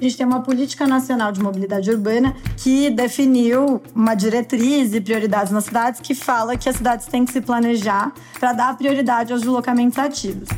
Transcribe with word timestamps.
A 0.00 0.02
gente 0.02 0.16
tem 0.16 0.26
uma 0.26 0.40
política 0.40 0.86
nacional 0.86 1.30
de 1.30 1.42
mobilidade 1.42 1.90
urbana 1.90 2.34
que 2.56 2.88
definiu 2.88 3.82
uma 3.94 4.14
diretriz 4.14 4.94
e 4.94 5.00
prioridades 5.00 5.52
nas 5.52 5.64
cidades 5.64 6.00
que 6.00 6.14
fala 6.14 6.56
que 6.56 6.70
as 6.70 6.76
cidades 6.76 7.06
têm 7.06 7.26
que 7.26 7.32
se 7.32 7.42
planejar 7.42 8.10
para 8.38 8.54
dar 8.54 8.78
prioridade 8.78 9.30
aos 9.30 9.42
deslocamentos 9.42 9.98
ativos. 9.98 10.48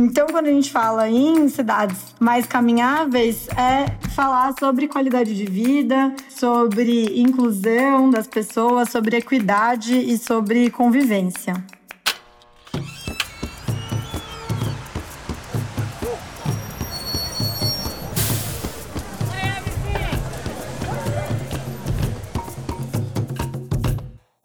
Então, 0.00 0.26
quando 0.28 0.46
a 0.46 0.50
gente 0.50 0.70
fala 0.70 1.06
em 1.06 1.50
cidades 1.50 1.98
mais 2.18 2.46
caminháveis, 2.46 3.46
é 3.50 3.90
falar 4.08 4.54
sobre 4.58 4.88
qualidade 4.88 5.34
de 5.34 5.44
vida, 5.44 6.14
sobre 6.30 7.20
inclusão 7.20 8.08
das 8.08 8.26
pessoas, 8.26 8.88
sobre 8.88 9.18
equidade 9.18 9.94
e 9.94 10.16
sobre 10.16 10.70
convivência. 10.70 11.62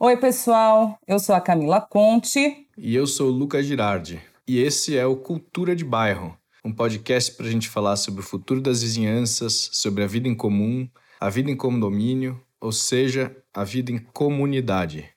Oi, 0.07 0.15
pessoal. 0.15 0.97
Eu 1.05 1.19
sou 1.19 1.35
a 1.35 1.41
Camila 1.41 1.81
Conte. 1.81 2.65
E 2.77 2.95
eu 2.95 3.05
sou 3.05 3.27
o 3.27 3.33
Lucas 3.33 3.65
Girardi. 3.65 4.21
E 4.47 4.57
esse 4.57 4.97
é 4.97 5.05
o 5.05 5.17
Cultura 5.17 5.75
de 5.75 5.83
Bairro, 5.83 6.33
um 6.63 6.71
podcast 6.71 7.33
para 7.33 7.45
a 7.45 7.49
gente 7.49 7.67
falar 7.67 7.97
sobre 7.97 8.21
o 8.21 8.23
futuro 8.23 8.61
das 8.61 8.81
vizinhanças, 8.81 9.69
sobre 9.73 10.05
a 10.05 10.07
vida 10.07 10.29
em 10.29 10.33
comum, 10.33 10.87
a 11.19 11.29
vida 11.29 11.51
em 11.51 11.57
condomínio, 11.57 12.41
ou 12.61 12.71
seja, 12.71 13.35
a 13.53 13.65
vida 13.65 13.91
em 13.91 13.97
comunidade. 13.97 15.09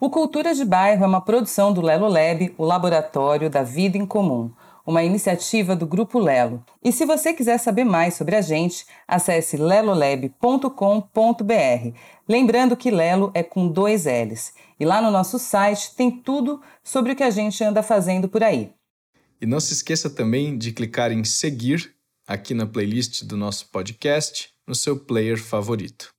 O 0.00 0.08
Cultura 0.08 0.54
de 0.54 0.64
Bairro 0.64 1.04
é 1.04 1.06
uma 1.06 1.20
produção 1.20 1.70
do 1.70 1.82
Lelo 1.82 2.08
Lab, 2.08 2.54
o 2.56 2.64
Laboratório 2.64 3.50
da 3.50 3.62
Vida 3.62 3.98
em 3.98 4.06
Comum 4.06 4.50
uma 4.90 5.04
iniciativa 5.04 5.74
do 5.74 5.86
Grupo 5.86 6.18
Lelo. 6.18 6.62
E 6.84 6.92
se 6.92 7.06
você 7.06 7.32
quiser 7.32 7.58
saber 7.58 7.84
mais 7.84 8.14
sobre 8.14 8.36
a 8.36 8.42
gente, 8.42 8.84
acesse 9.06 9.56
lelolab.com.br. 9.56 11.96
Lembrando 12.28 12.76
que 12.76 12.90
Lelo 12.90 13.30
é 13.32 13.42
com 13.42 13.68
dois 13.68 14.04
L's. 14.04 14.52
E 14.78 14.84
lá 14.84 15.00
no 15.00 15.10
nosso 15.10 15.38
site 15.38 15.94
tem 15.94 16.10
tudo 16.10 16.60
sobre 16.82 17.12
o 17.12 17.16
que 17.16 17.22
a 17.22 17.30
gente 17.30 17.62
anda 17.62 17.82
fazendo 17.82 18.28
por 18.28 18.42
aí. 18.42 18.72
E 19.40 19.46
não 19.46 19.60
se 19.60 19.72
esqueça 19.72 20.10
também 20.10 20.58
de 20.58 20.72
clicar 20.72 21.12
em 21.12 21.24
seguir 21.24 21.94
aqui 22.26 22.52
na 22.52 22.66
playlist 22.66 23.24
do 23.24 23.36
nosso 23.36 23.70
podcast, 23.70 24.50
no 24.66 24.74
seu 24.74 24.98
player 24.98 25.42
favorito. 25.42 26.12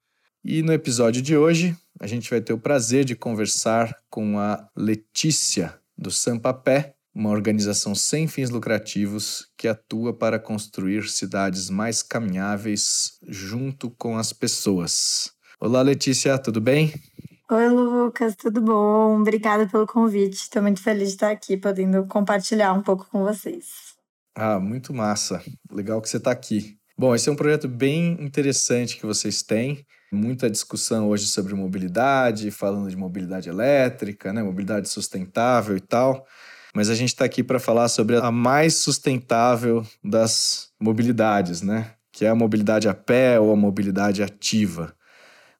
E 0.43 0.63
no 0.63 0.73
episódio 0.73 1.21
de 1.21 1.37
hoje, 1.37 1.75
a 1.99 2.07
gente 2.07 2.29
vai 2.29 2.41
ter 2.41 2.53
o 2.53 2.57
prazer 2.57 3.05
de 3.05 3.15
conversar 3.15 3.95
com 4.09 4.39
a 4.39 4.67
Letícia 4.75 5.77
do 5.97 6.09
Sampapé, 6.09 6.95
uma 7.13 7.29
organização 7.29 7.93
sem 7.93 8.27
fins 8.27 8.49
lucrativos 8.49 9.49
que 9.57 9.67
atua 9.67 10.13
para 10.13 10.39
construir 10.39 11.07
cidades 11.09 11.69
mais 11.69 12.01
caminháveis 12.01 13.17
junto 13.27 13.89
com 13.91 14.17
as 14.17 14.31
pessoas. 14.31 15.31
Olá, 15.59 15.81
Letícia, 15.81 16.37
tudo 16.37 16.61
bem? 16.61 16.93
Oi, 17.51 17.67
Lucas, 17.67 18.35
tudo 18.35 18.61
bom? 18.61 19.19
Obrigada 19.19 19.67
pelo 19.67 19.85
convite. 19.85 20.35
Estou 20.35 20.61
muito 20.61 20.81
feliz 20.81 21.09
de 21.09 21.15
estar 21.15 21.31
aqui, 21.31 21.57
podendo 21.57 22.05
compartilhar 22.07 22.71
um 22.71 22.81
pouco 22.81 23.05
com 23.11 23.23
vocês. 23.23 23.65
Ah, 24.33 24.57
muito 24.57 24.93
massa. 24.93 25.43
Legal 25.69 26.01
que 26.01 26.07
você 26.07 26.15
está 26.15 26.31
aqui. 26.31 26.77
Bom, 26.97 27.13
esse 27.13 27.27
é 27.27 27.31
um 27.31 27.35
projeto 27.35 27.67
bem 27.67 28.13
interessante 28.23 28.95
que 28.95 29.05
vocês 29.05 29.43
têm. 29.43 29.85
Muita 30.13 30.49
discussão 30.49 31.09
hoje 31.09 31.27
sobre 31.27 31.53
mobilidade, 31.53 32.51
falando 32.51 32.89
de 32.89 32.95
mobilidade 32.95 33.49
elétrica, 33.49 34.31
né? 34.31 34.41
mobilidade 34.41 34.87
sustentável 34.87 35.75
e 35.75 35.81
tal 35.81 36.25
mas 36.73 36.89
a 36.89 36.95
gente 36.95 37.09
está 37.09 37.25
aqui 37.25 37.43
para 37.43 37.59
falar 37.59 37.87
sobre 37.89 38.17
a 38.17 38.31
mais 38.31 38.75
sustentável 38.75 39.85
das 40.03 40.69
mobilidades, 40.79 41.61
né? 41.61 41.91
Que 42.11 42.25
é 42.25 42.29
a 42.29 42.35
mobilidade 42.35 42.87
a 42.87 42.93
pé 42.93 43.39
ou 43.39 43.51
a 43.51 43.55
mobilidade 43.55 44.23
ativa. 44.23 44.93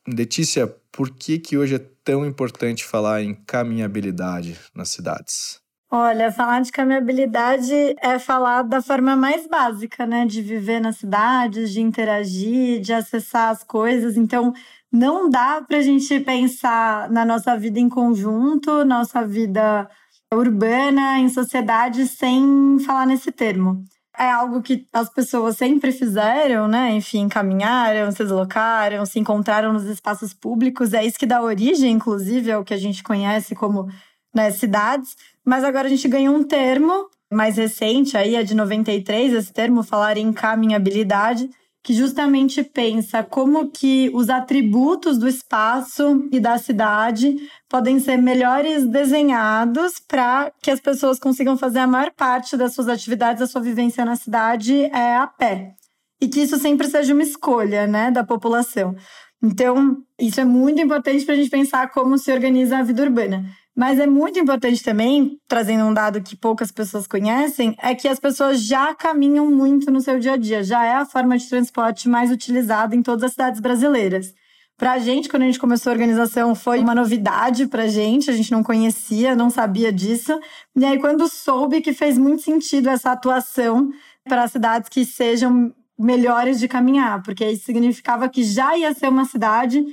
Letícia, 0.08 0.68
por 0.92 1.10
que, 1.10 1.40
que 1.40 1.58
hoje 1.58 1.76
é 1.76 1.86
tão 2.04 2.26
importante 2.26 2.84
falar 2.84 3.22
em 3.22 3.34
caminhabilidade 3.34 4.58
nas 4.76 4.90
cidades? 4.90 5.62
Olha, 5.94 6.32
falar 6.32 6.62
de 6.62 6.72
caminhabilidade 6.72 7.74
é 8.02 8.18
falar 8.18 8.62
da 8.62 8.82
forma 8.82 9.14
mais 9.14 9.46
básica, 9.46 10.06
né? 10.06 10.26
De 10.26 10.42
viver 10.42 10.80
nas 10.80 10.98
cidades, 10.98 11.72
de 11.72 11.82
interagir, 11.82 12.80
de 12.80 12.94
acessar 12.94 13.50
as 13.50 13.62
coisas. 13.62 14.16
Então, 14.16 14.54
não 14.90 15.30
dá 15.30 15.62
para 15.62 15.78
a 15.78 15.82
gente 15.82 16.18
pensar 16.22 17.10
na 17.10 17.26
nossa 17.26 17.58
vida 17.58 17.78
em 17.78 17.90
conjunto, 17.90 18.86
nossa 18.86 19.28
vida 19.28 19.90
urbana 20.34 21.20
em 21.20 21.30
sociedade 21.30 22.08
sem 22.08 22.78
falar 22.86 23.06
nesse 23.06 23.32
termo. 23.32 23.84
É 24.18 24.30
algo 24.30 24.62
que 24.62 24.86
as 24.94 25.10
pessoas 25.10 25.58
sempre 25.58 25.92
fizeram, 25.92 26.68
né? 26.68 26.92
Enfim, 26.94 27.28
caminharam, 27.28 28.12
se 28.12 28.20
deslocaram, 28.20 29.06
se 29.06 29.20
encontraram 29.20 29.74
nos 29.74 29.86
espaços 29.86 30.34
públicos. 30.34 30.94
É 30.94 31.04
isso 31.06 31.18
que 31.18 31.26
dá 31.26 31.42
origem, 31.42 31.92
inclusive, 31.92 32.52
ao 32.52 32.64
que 32.64 32.74
a 32.74 32.78
gente 32.78 33.04
conhece 33.04 33.56
como 33.56 33.88
né, 34.36 34.52
cidades. 34.52 35.16
Mas 35.46 35.64
agora 35.64 35.88
a 35.88 35.90
gente 35.90 36.08
ganhou 36.08 36.36
um 36.36 36.44
termo 36.44 37.10
mais 37.32 37.56
recente, 37.56 38.18
aí 38.18 38.36
é 38.36 38.44
de 38.44 38.54
93, 38.54 39.34
esse 39.34 39.54
termo, 39.54 39.84
falar 39.84 40.18
em 40.18 40.34
caminhabilidade, 40.34 41.50
que 41.84 41.94
justamente 41.94 42.64
pensa 42.64 43.24
como 43.24 43.70
que 43.70 44.12
os 44.14 44.30
atributos 44.30 45.18
do 45.18 45.28
espaço 45.28 46.28
e 46.32 46.40
da 46.40 46.58
cidade 46.58 47.36
podem 47.68 48.00
ser 48.00 48.18
melhores 48.18 48.86
desenhados 48.86 50.00
para 50.00 50.52
que 50.62 50.70
as 50.70 50.80
pessoas 50.80 51.20
consigam 51.20 51.58
fazer 51.58 51.80
a 51.80 51.88
maior 51.88 52.12
parte 52.12 52.56
das 52.56 52.74
suas 52.74 52.88
atividades, 52.88 53.40
da 53.40 53.48
sua 53.48 53.62
vivência 53.62 54.06
na 54.06 54.16
cidade 54.16 54.84
é 54.86 55.16
a 55.16 55.26
pé. 55.26 55.74
E 56.20 56.28
que 56.28 56.42
isso 56.42 56.58
sempre 56.58 56.88
seja 56.88 57.14
uma 57.14 57.24
escolha, 57.24 57.88
né, 57.88 58.12
da 58.12 58.24
população. 58.24 58.96
Então, 59.42 59.98
isso 60.20 60.40
é 60.40 60.46
muito 60.46 60.80
importante 60.80 61.26
para 61.26 61.34
a 61.34 61.38
gente 61.38 61.50
pensar 61.50 61.90
como 61.90 62.16
se 62.16 62.32
organiza 62.32 62.78
a 62.78 62.84
vida 62.84 63.02
urbana. 63.02 63.44
Mas 63.76 64.00
é 64.00 64.06
muito 64.06 64.38
importante 64.38 64.84
também, 64.84 65.38
trazendo 65.48 65.86
um 65.86 65.94
dado 65.94 66.22
que 66.22 66.36
poucas 66.36 66.72
pessoas 66.72 67.08
conhecem, 67.08 67.76
é 67.82 67.96
que 67.96 68.08
as 68.08 68.20
pessoas 68.20 68.62
já 68.62 68.94
caminham 68.94 69.50
muito 69.50 69.90
no 69.90 70.02
seu 70.02 70.20
dia 70.20 70.34
a 70.34 70.38
dia. 70.38 70.64
Já 70.64 70.84
é 70.84 70.94
a 70.96 71.06
forma 71.06 71.38
de 71.38 71.48
transporte 71.48 72.10
mais 72.10 72.32
utilizada 72.32 72.96
em 72.96 73.02
todas 73.02 73.24
as 73.24 73.32
cidades 73.32 73.62
brasileiras. 73.62 74.34
Para 74.78 74.94
a 74.94 75.00
gente, 75.00 75.30
quando 75.30 75.44
a 75.44 75.46
gente 75.46 75.60
começou 75.60 75.92
a 75.92 75.94
organização, 75.94 76.56
foi 76.56 76.80
uma 76.80 76.96
novidade 76.96 77.68
para 77.68 77.84
a 77.84 77.88
gente, 77.88 78.32
a 78.32 78.34
gente 78.34 78.52
não 78.52 78.64
conhecia, 78.64 79.36
não 79.36 79.50
sabia 79.50 79.94
disso. 79.94 80.38
E 80.76 80.84
aí, 80.84 81.00
quando 81.00 81.28
soube 81.28 81.82
que 81.82 81.94
fez 81.94 82.18
muito 82.18 82.42
sentido 82.42 82.90
essa 82.90 83.12
atuação 83.12 83.92
para 84.28 84.48
cidades 84.48 84.90
que 84.90 85.06
sejam 85.06 85.72
melhores 86.00 86.60
de 86.60 86.68
caminhar, 86.68 87.22
porque 87.22 87.46
isso 87.46 87.66
significava 87.66 88.28
que 88.28 88.44
já 88.44 88.76
ia 88.76 88.92
ser 88.94 89.08
uma 89.08 89.26
cidade 89.26 89.86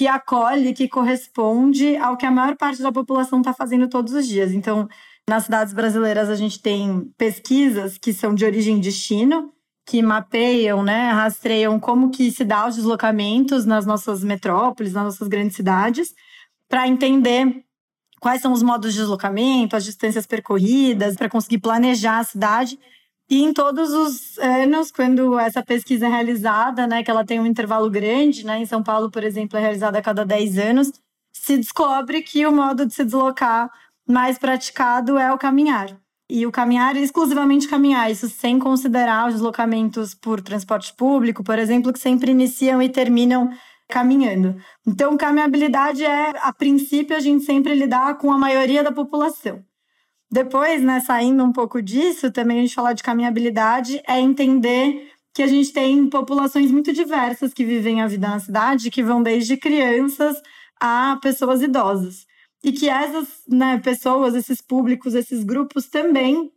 que 0.00 0.08
acolhe, 0.08 0.72
que 0.72 0.88
corresponde 0.88 1.94
ao 1.98 2.16
que 2.16 2.24
a 2.24 2.30
maior 2.30 2.56
parte 2.56 2.80
da 2.80 2.90
população 2.90 3.40
está 3.40 3.52
fazendo 3.52 3.86
todos 3.86 4.14
os 4.14 4.26
dias. 4.26 4.50
Então, 4.50 4.88
nas 5.28 5.44
cidades 5.44 5.74
brasileiras, 5.74 6.30
a 6.30 6.36
gente 6.36 6.58
tem 6.58 7.12
pesquisas 7.18 7.98
que 7.98 8.10
são 8.14 8.34
de 8.34 8.46
origem 8.46 8.78
e 8.78 8.80
destino, 8.80 9.52
que 9.84 10.00
mapeiam, 10.00 10.82
né, 10.82 11.10
rastreiam 11.10 11.78
como 11.78 12.08
que 12.08 12.30
se 12.30 12.46
dá 12.46 12.66
os 12.66 12.76
deslocamentos 12.76 13.66
nas 13.66 13.84
nossas 13.84 14.24
metrópoles, 14.24 14.94
nas 14.94 15.04
nossas 15.04 15.28
grandes 15.28 15.54
cidades, 15.54 16.14
para 16.66 16.88
entender 16.88 17.62
quais 18.22 18.40
são 18.40 18.54
os 18.54 18.62
modos 18.62 18.94
de 18.94 19.00
deslocamento, 19.00 19.76
as 19.76 19.84
distâncias 19.84 20.26
percorridas, 20.26 21.14
para 21.14 21.28
conseguir 21.28 21.58
planejar 21.58 22.20
a 22.20 22.24
cidade 22.24 22.78
e 23.30 23.44
em 23.44 23.52
todos 23.52 23.92
os 23.92 24.36
anos, 24.38 24.90
quando 24.90 25.38
essa 25.38 25.62
pesquisa 25.62 26.06
é 26.06 26.08
realizada, 26.08 26.84
né, 26.84 27.04
que 27.04 27.10
ela 27.10 27.24
tem 27.24 27.38
um 27.38 27.46
intervalo 27.46 27.88
grande, 27.88 28.44
né, 28.44 28.58
em 28.58 28.66
São 28.66 28.82
Paulo, 28.82 29.08
por 29.08 29.22
exemplo, 29.22 29.56
é 29.56 29.60
realizada 29.60 29.98
a 29.98 30.02
cada 30.02 30.24
10 30.26 30.58
anos, 30.58 30.92
se 31.32 31.56
descobre 31.56 32.22
que 32.22 32.44
o 32.44 32.50
modo 32.52 32.84
de 32.84 32.92
se 32.92 33.04
deslocar 33.04 33.70
mais 34.04 34.36
praticado 34.36 35.16
é 35.16 35.32
o 35.32 35.38
caminhar. 35.38 35.96
E 36.28 36.44
o 36.44 36.50
caminhar 36.50 36.96
é 36.96 37.00
exclusivamente 37.00 37.68
caminhar, 37.68 38.10
isso 38.10 38.28
sem 38.28 38.58
considerar 38.58 39.28
os 39.28 39.34
deslocamentos 39.34 40.12
por 40.12 40.40
transporte 40.40 40.92
público, 40.92 41.44
por 41.44 41.56
exemplo, 41.56 41.92
que 41.92 42.00
sempre 42.00 42.32
iniciam 42.32 42.82
e 42.82 42.88
terminam 42.88 43.50
caminhando. 43.88 44.56
Então, 44.84 45.16
caminhabilidade 45.16 46.04
é, 46.04 46.32
a 46.40 46.52
princípio, 46.52 47.16
a 47.16 47.20
gente 47.20 47.44
sempre 47.44 47.74
lidar 47.74 48.18
com 48.18 48.32
a 48.32 48.38
maioria 48.38 48.82
da 48.82 48.90
população. 48.90 49.64
Depois, 50.30 50.80
né, 50.82 51.00
saindo 51.00 51.42
um 51.42 51.52
pouco 51.52 51.82
disso, 51.82 52.30
também 52.30 52.58
a 52.58 52.62
gente 52.62 52.74
falar 52.74 52.92
de 52.92 53.02
caminhabilidade 53.02 54.00
é 54.06 54.20
entender 54.20 55.10
que 55.34 55.42
a 55.42 55.46
gente 55.46 55.72
tem 55.72 56.08
populações 56.08 56.70
muito 56.70 56.92
diversas 56.92 57.52
que 57.52 57.64
vivem 57.64 58.00
a 58.00 58.06
vida 58.06 58.28
na 58.28 58.38
cidade, 58.38 58.90
que 58.90 59.02
vão 59.02 59.22
desde 59.22 59.56
crianças 59.56 60.40
a 60.80 61.18
pessoas 61.20 61.62
idosas. 61.62 62.26
E 62.62 62.72
que 62.72 62.88
essas 62.88 63.26
né, 63.48 63.78
pessoas, 63.78 64.34
esses 64.34 64.60
públicos, 64.60 65.14
esses 65.14 65.42
grupos 65.42 65.86
também 65.88 66.52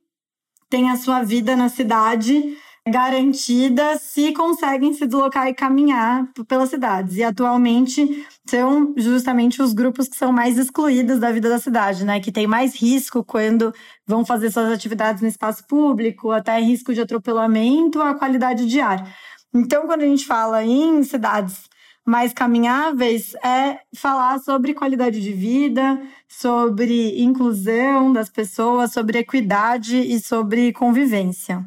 têm 0.70 0.90
a 0.90 0.98
sua 0.98 1.24
vida 1.24 1.56
na 1.56 1.70
cidade 1.70 2.58
garantida 2.88 3.97
se 3.97 4.33
conseguem 4.33 4.94
se 4.94 5.06
deslocar 5.06 5.47
e 5.47 5.53
caminhar 5.53 6.27
pelas 6.47 6.69
cidades. 6.69 7.15
E 7.15 7.24
atualmente 7.24 8.25
são 8.45 8.94
justamente 8.97 9.62
os 9.62 9.74
grupos 9.74 10.07
que 10.07 10.18
são 10.18 10.31
mais 10.33 10.57
excluídos 10.57 11.19
da 11.19 11.31
vida 11.31 11.50
da 11.50 11.59
cidade, 11.59 12.03
né? 12.03 12.19
Que 12.19 12.31
tem 12.31 12.45
mais 12.45 12.75
risco 12.75 13.24
quando 13.24 13.74
vão 14.06 14.25
fazer 14.25 14.51
suas 14.51 14.71
atividades 14.71 15.21
no 15.21 15.27
espaço 15.27 15.65
público, 15.65 16.31
até 16.31 16.59
risco 16.59 16.94
de 16.94 17.01
atropelamento, 17.01 18.01
a 18.01 18.15
qualidade 18.15 18.65
de 18.68 18.80
ar. 18.81 19.15
Então, 19.53 19.86
quando 19.86 20.01
a 20.01 20.07
gente 20.07 20.25
fala 20.25 20.63
em 20.63 21.03
cidades 21.03 21.69
mais 22.06 22.33
caminháveis, 22.33 23.33
é 23.36 23.79
falar 23.95 24.39
sobre 24.39 24.74
qualidade 24.74 25.21
de 25.21 25.31
vida, 25.31 26.01
sobre 26.27 27.21
inclusão 27.21 28.12
das 28.12 28.29
pessoas, 28.29 28.91
sobre 28.91 29.19
equidade 29.19 29.97
e 29.97 30.19
sobre 30.19 30.74
convivência. 30.74 31.63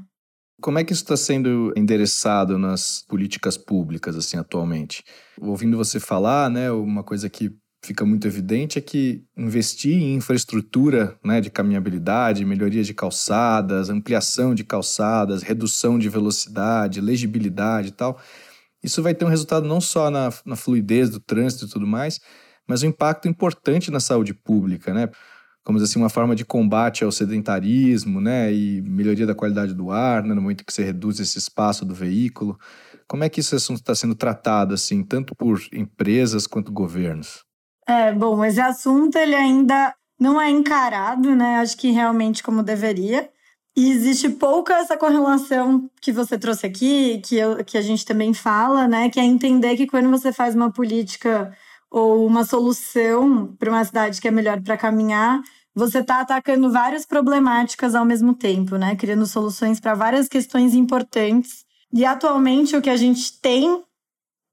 Como 0.61 0.79
é 0.79 0.85
que 0.85 0.93
isso 0.93 1.03
está 1.03 1.17
sendo 1.17 1.73
endereçado 1.77 2.59
nas 2.59 3.05
políticas 3.07 3.59
públicas, 3.59 4.17
assim, 4.17 4.39
atualmente? 4.39 5.05
Ouvindo 5.41 5.77
você 5.77 6.01
falar, 6.01 6.51
né, 6.51 6.71
uma 6.71 7.05
coisa 7.05 7.29
que 7.29 7.51
fica 7.85 8.05
muito 8.05 8.27
evidente 8.27 8.79
é 8.79 8.83
que 8.83 9.23
investir 9.37 9.95
em 9.95 10.15
infraestrutura 10.15 11.17
né, 11.25 11.41
de 11.41 11.51
caminhabilidade, 11.51 12.45
melhoria 12.45 12.83
de 12.83 12.95
calçadas, 12.95 13.91
ampliação 13.91 14.55
de 14.55 14.65
calçadas, 14.65 15.43
redução 15.43 15.99
de 15.99 16.09
velocidade, 16.09 17.01
legibilidade 17.01 17.89
e 17.89 17.93
tal, 17.93 18.19
isso 18.83 19.03
vai 19.03 19.15
ter 19.15 19.25
um 19.25 19.29
resultado 19.29 19.67
não 19.67 19.81
só 19.81 20.11
na, 20.11 20.31
na 20.45 20.57
fluidez 20.57 21.11
do 21.11 21.21
trânsito 21.21 21.67
e 21.67 21.69
tudo 21.69 21.87
mais, 21.87 22.21
mas 22.67 22.83
um 22.83 22.89
impacto 22.89 23.29
importante 23.29 23.91
na 23.91 24.01
saúde 24.01 24.35
pública, 24.35 24.93
né? 24.93 25.09
Como 25.67 25.81
assim, 25.81 25.99
uma 25.99 26.09
forma 26.09 26.37
de 26.37 26.45
combate 26.45 27.03
ao 27.03 27.11
sedentarismo, 27.11 28.21
né? 28.21 28.53
E 28.53 28.81
melhoria 28.83 29.27
da 29.27 29.35
qualidade 29.35 29.75
do 29.75 29.91
ar, 29.91 30.23
né? 30.23 30.33
no 30.33 30.41
momento 30.41 30.65
que 30.65 30.73
você 30.73 30.85
reduz 30.85 31.19
esse 31.19 31.39
espaço 31.39 31.85
do 31.85 31.93
veículo. 31.93 32.57
Como 33.09 33.25
é 33.25 33.29
que 33.29 33.41
esse 33.41 33.53
assunto 33.53 33.79
está 33.79 33.93
sendo 33.93 34.15
tratado, 34.15 34.75
assim, 34.75 35.03
tanto 35.03 35.35
por 35.35 35.61
empresas 35.73 36.47
quanto 36.47 36.71
governos? 36.71 37.41
É, 37.85 38.13
bom, 38.13 38.45
esse 38.45 38.61
assunto 38.61 39.17
ele 39.19 39.35
ainda 39.35 39.93
não 40.21 40.41
é 40.41 40.49
encarado, 40.49 41.35
né? 41.35 41.57
Acho 41.57 41.77
que 41.77 41.91
realmente 41.91 42.45
como 42.45 42.63
deveria. 42.63 43.29
E 43.77 43.91
existe 43.91 44.29
pouca 44.29 44.75
essa 44.75 44.97
correlação 44.97 45.91
que 46.01 46.13
você 46.13 46.39
trouxe 46.39 46.65
aqui, 46.65 47.21
que, 47.25 47.35
eu, 47.35 47.65
que 47.65 47.77
a 47.77 47.83
gente 47.83 48.05
também 48.05 48.33
fala, 48.33 48.87
né? 48.87 49.11
Que 49.11 49.19
é 49.19 49.25
entender 49.25 49.77
que 49.77 49.89
quando 49.89 50.09
você 50.11 50.33
faz 50.33 50.55
uma 50.55 50.71
política 50.71 51.53
ou 51.91 52.25
uma 52.25 52.45
solução 52.45 53.53
para 53.59 53.69
uma 53.69 53.85
cidade 53.85 54.21
que 54.21 54.29
é 54.29 54.31
melhor 54.31 54.61
para 54.61 54.77
caminhar, 54.77 55.43
você 55.77 55.99
está 55.99 56.23
atacando 56.23 56.73
várias 56.73 57.05
problemáticas 57.05 57.95
ao 57.95 58.07
mesmo 58.07 58.33
tempo, 58.33 58.77
né? 58.77 58.97
Criando 58.97 59.27
soluções 59.27 59.79
para 59.79 59.95
várias 59.95 60.27
questões 60.27 60.75
importantes. 60.75 61.67
E 61.93 62.03
atualmente 62.03 62.75
o 62.75 62.81
que 62.81 62.89
a 62.89 62.97
gente 62.97 63.39
tem 63.41 63.85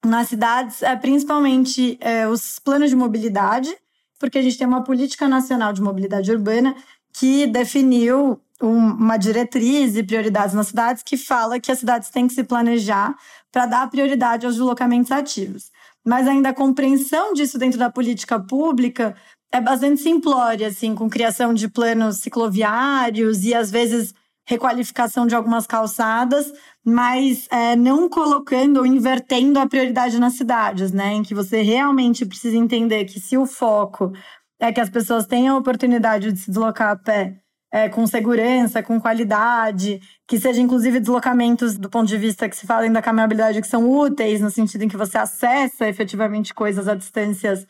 nas 0.05 0.27
cidades 0.27 0.83
é 0.83 0.93
principalmente 0.97 1.97
é, 2.01 2.27
os 2.27 2.59
planos 2.59 2.89
de 2.89 2.95
mobilidade, 2.97 3.73
porque 4.19 4.37
a 4.37 4.41
gente 4.41 4.57
tem 4.57 4.67
uma 4.67 4.83
política 4.83 5.25
nacional 5.29 5.71
de 5.71 5.81
mobilidade 5.81 6.29
urbana 6.29 6.75
que 7.13 7.47
definiu 7.47 8.37
uma 8.61 9.15
diretriz 9.15 9.95
e 9.95 10.03
prioridades 10.03 10.53
nas 10.53 10.67
cidades 10.67 11.03
que 11.03 11.15
fala 11.15 11.59
que 11.59 11.71
as 11.71 11.79
cidades 11.79 12.09
têm 12.09 12.27
que 12.27 12.33
se 12.33 12.43
planejar 12.43 13.15
para 13.49 13.65
dar 13.65 13.89
prioridade 13.89 14.45
aos 14.45 14.55
deslocamentos 14.55 15.11
ativos. 15.11 15.71
Mas 16.03 16.27
ainda 16.27 16.49
a 16.49 16.53
compreensão 16.53 17.33
disso 17.33 17.57
dentro 17.57 17.79
da 17.79 17.89
política 17.89 18.37
pública 18.39 19.15
é 19.53 19.61
bastante 19.61 20.01
simplória, 20.01 20.67
assim, 20.67 20.95
com 20.95 21.07
criação 21.07 21.53
de 21.53 21.69
planos 21.69 22.17
cicloviários 22.17 23.43
e 23.45 23.53
às 23.53 23.69
vezes 23.69 24.11
requalificação 24.47 25.27
de 25.27 25.35
algumas 25.35 25.67
calçadas, 25.67 26.51
mas 26.83 27.47
é, 27.51 27.75
não 27.75 28.09
colocando 28.09 28.77
ou 28.77 28.85
invertendo 28.85 29.59
a 29.59 29.67
prioridade 29.67 30.19
nas 30.19 30.33
cidades, 30.33 30.91
né? 30.91 31.13
Em 31.13 31.23
que 31.23 31.35
você 31.35 31.61
realmente 31.61 32.25
precisa 32.25 32.57
entender 32.57 33.05
que 33.05 33.19
se 33.19 33.37
o 33.37 33.45
foco 33.45 34.11
é 34.59 34.73
que 34.73 34.81
as 34.81 34.89
pessoas 34.89 35.27
tenham 35.27 35.55
a 35.55 35.59
oportunidade 35.59 36.31
de 36.31 36.39
se 36.39 36.49
deslocar 36.49 36.89
a 36.89 36.95
pé 36.95 37.37
é, 37.71 37.87
com 37.89 38.07
segurança, 38.07 38.81
com 38.81 38.99
qualidade, 38.99 40.01
que 40.27 40.39
seja 40.39 40.61
inclusive 40.61 40.99
deslocamentos 40.99 41.77
do 41.77 41.89
ponto 41.89 42.07
de 42.07 42.17
vista 42.17 42.49
que 42.49 42.55
se 42.55 42.65
falem 42.65 42.91
da 42.91 43.03
caminhabilidade 43.03 43.61
que 43.61 43.67
são 43.67 43.87
úteis, 43.87 44.41
no 44.41 44.49
sentido 44.49 44.83
em 44.83 44.87
que 44.87 44.97
você 44.97 45.17
acessa 45.17 45.87
efetivamente 45.87 46.55
coisas 46.55 46.87
a 46.87 46.95
distâncias 46.95 47.67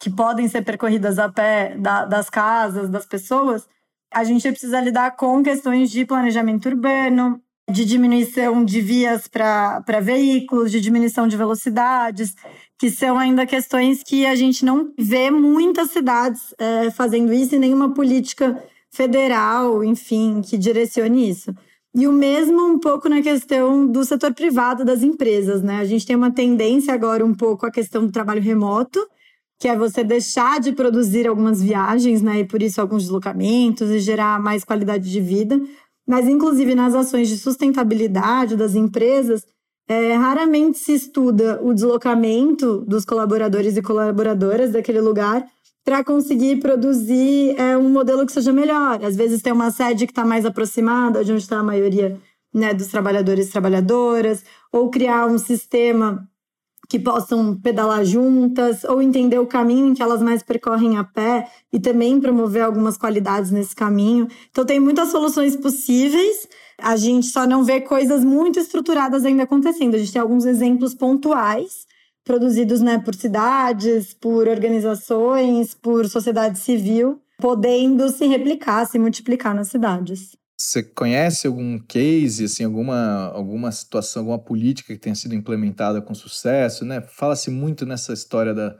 que 0.00 0.08
podem 0.08 0.48
ser 0.48 0.62
percorridas 0.64 1.18
a 1.18 1.28
pé 1.28 1.76
da, 1.78 2.06
das 2.06 2.30
casas, 2.30 2.88
das 2.88 3.04
pessoas, 3.04 3.68
a 4.12 4.24
gente 4.24 4.50
precisa 4.50 4.80
lidar 4.80 5.14
com 5.14 5.42
questões 5.42 5.90
de 5.90 6.06
planejamento 6.06 6.66
urbano, 6.68 7.40
de 7.70 7.84
diminuição 7.84 8.64
de 8.64 8.80
vias 8.80 9.28
para 9.28 10.00
veículos, 10.02 10.72
de 10.72 10.80
diminuição 10.80 11.28
de 11.28 11.36
velocidades, 11.36 12.34
que 12.78 12.90
são 12.90 13.18
ainda 13.18 13.46
questões 13.46 14.02
que 14.02 14.26
a 14.26 14.34
gente 14.34 14.64
não 14.64 14.92
vê 14.98 15.30
muitas 15.30 15.90
cidades 15.90 16.54
é, 16.58 16.90
fazendo 16.90 17.32
isso 17.32 17.54
e 17.54 17.58
nenhuma 17.58 17.92
política 17.92 18.60
federal, 18.90 19.84
enfim, 19.84 20.40
que 20.42 20.58
direcione 20.58 21.28
isso. 21.28 21.54
E 21.94 22.08
o 22.08 22.12
mesmo 22.12 22.66
um 22.66 22.78
pouco 22.78 23.08
na 23.08 23.20
questão 23.20 23.86
do 23.86 24.04
setor 24.04 24.32
privado 24.32 24.84
das 24.84 25.02
empresas, 25.02 25.62
né? 25.62 25.78
A 25.80 25.84
gente 25.84 26.06
tem 26.06 26.16
uma 26.16 26.30
tendência 26.32 26.94
agora 26.94 27.24
um 27.24 27.34
pouco 27.34 27.66
à 27.66 27.70
questão 27.70 28.06
do 28.06 28.12
trabalho 28.12 28.40
remoto, 28.40 29.00
que 29.60 29.68
é 29.68 29.76
você 29.76 30.02
deixar 30.02 30.58
de 30.58 30.72
produzir 30.72 31.28
algumas 31.28 31.62
viagens, 31.62 32.22
né? 32.22 32.40
E 32.40 32.44
por 32.46 32.62
isso 32.62 32.80
alguns 32.80 33.02
deslocamentos 33.02 33.90
e 33.90 34.00
gerar 34.00 34.40
mais 34.40 34.64
qualidade 34.64 35.10
de 35.10 35.20
vida. 35.20 35.60
Mas, 36.08 36.26
inclusive, 36.26 36.74
nas 36.74 36.94
ações 36.94 37.28
de 37.28 37.36
sustentabilidade 37.36 38.56
das 38.56 38.74
empresas, 38.74 39.46
é, 39.86 40.14
raramente 40.14 40.78
se 40.78 40.94
estuda 40.94 41.60
o 41.62 41.74
deslocamento 41.74 42.78
dos 42.88 43.04
colaboradores 43.04 43.76
e 43.76 43.82
colaboradoras 43.82 44.72
daquele 44.72 45.00
lugar 45.00 45.46
para 45.84 46.02
conseguir 46.02 46.56
produzir 46.56 47.54
é, 47.58 47.76
um 47.76 47.90
modelo 47.90 48.24
que 48.24 48.32
seja 48.32 48.54
melhor. 48.54 49.04
Às 49.04 49.14
vezes 49.14 49.42
tem 49.42 49.52
uma 49.52 49.70
sede 49.70 50.06
que 50.06 50.12
está 50.12 50.24
mais 50.24 50.46
aproximada 50.46 51.22
de 51.22 51.32
onde 51.32 51.42
está 51.42 51.58
a 51.58 51.62
maioria 51.62 52.18
né, 52.54 52.72
dos 52.72 52.86
trabalhadores 52.86 53.48
e 53.48 53.52
trabalhadoras, 53.52 54.42
ou 54.72 54.88
criar 54.88 55.26
um 55.26 55.38
sistema 55.38 56.26
que 56.90 56.98
possam 56.98 57.54
pedalar 57.54 58.04
juntas, 58.04 58.82
ou 58.82 59.00
entender 59.00 59.38
o 59.38 59.46
caminho 59.46 59.86
em 59.86 59.94
que 59.94 60.02
elas 60.02 60.20
mais 60.20 60.42
percorrem 60.42 60.98
a 60.98 61.04
pé 61.04 61.46
e 61.72 61.78
também 61.78 62.20
promover 62.20 62.62
algumas 62.62 62.96
qualidades 62.96 63.52
nesse 63.52 63.76
caminho. 63.76 64.26
Então, 64.50 64.66
tem 64.66 64.80
muitas 64.80 65.10
soluções 65.10 65.54
possíveis, 65.54 66.48
a 66.76 66.96
gente 66.96 67.28
só 67.28 67.46
não 67.46 67.62
vê 67.62 67.80
coisas 67.80 68.24
muito 68.24 68.58
estruturadas 68.58 69.24
ainda 69.24 69.44
acontecendo. 69.44 69.94
A 69.94 69.98
gente 69.98 70.12
tem 70.12 70.20
alguns 70.20 70.44
exemplos 70.44 70.92
pontuais 70.92 71.86
produzidos 72.24 72.80
né, 72.80 72.98
por 72.98 73.14
cidades, 73.14 74.12
por 74.12 74.48
organizações, 74.48 75.74
por 75.74 76.08
sociedade 76.08 76.58
civil, 76.58 77.20
podendo 77.38 78.08
se 78.10 78.26
replicar, 78.26 78.84
se 78.86 78.98
multiplicar 78.98 79.54
nas 79.54 79.68
cidades. 79.68 80.36
Você 80.62 80.82
conhece 80.82 81.46
algum 81.46 81.78
case, 81.78 82.44
assim, 82.44 82.64
alguma, 82.64 83.28
alguma 83.32 83.72
situação, 83.72 84.20
alguma 84.20 84.38
política 84.38 84.92
que 84.92 85.00
tenha 85.00 85.14
sido 85.14 85.34
implementada 85.34 86.02
com 86.02 86.14
sucesso, 86.14 86.84
né? 86.84 87.00
Fala-se 87.00 87.50
muito 87.50 87.86
nessa 87.86 88.12
história 88.12 88.52
da 88.52 88.76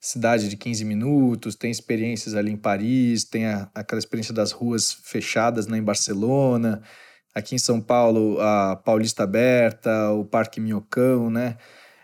cidade 0.00 0.48
de 0.48 0.56
15 0.56 0.84
minutos, 0.84 1.56
tem 1.56 1.72
experiências 1.72 2.36
ali 2.36 2.52
em 2.52 2.56
Paris, 2.56 3.24
tem 3.24 3.46
a, 3.46 3.68
aquela 3.74 3.98
experiência 3.98 4.32
das 4.32 4.52
ruas 4.52 4.92
fechadas 4.92 5.66
né, 5.66 5.76
em 5.76 5.82
Barcelona, 5.82 6.80
aqui 7.34 7.56
em 7.56 7.58
São 7.58 7.80
Paulo, 7.80 8.40
a 8.40 8.76
Paulista 8.76 9.24
Aberta, 9.24 10.12
o 10.12 10.24
Parque 10.24 10.60
Minhocão, 10.60 11.30
né? 11.30 11.56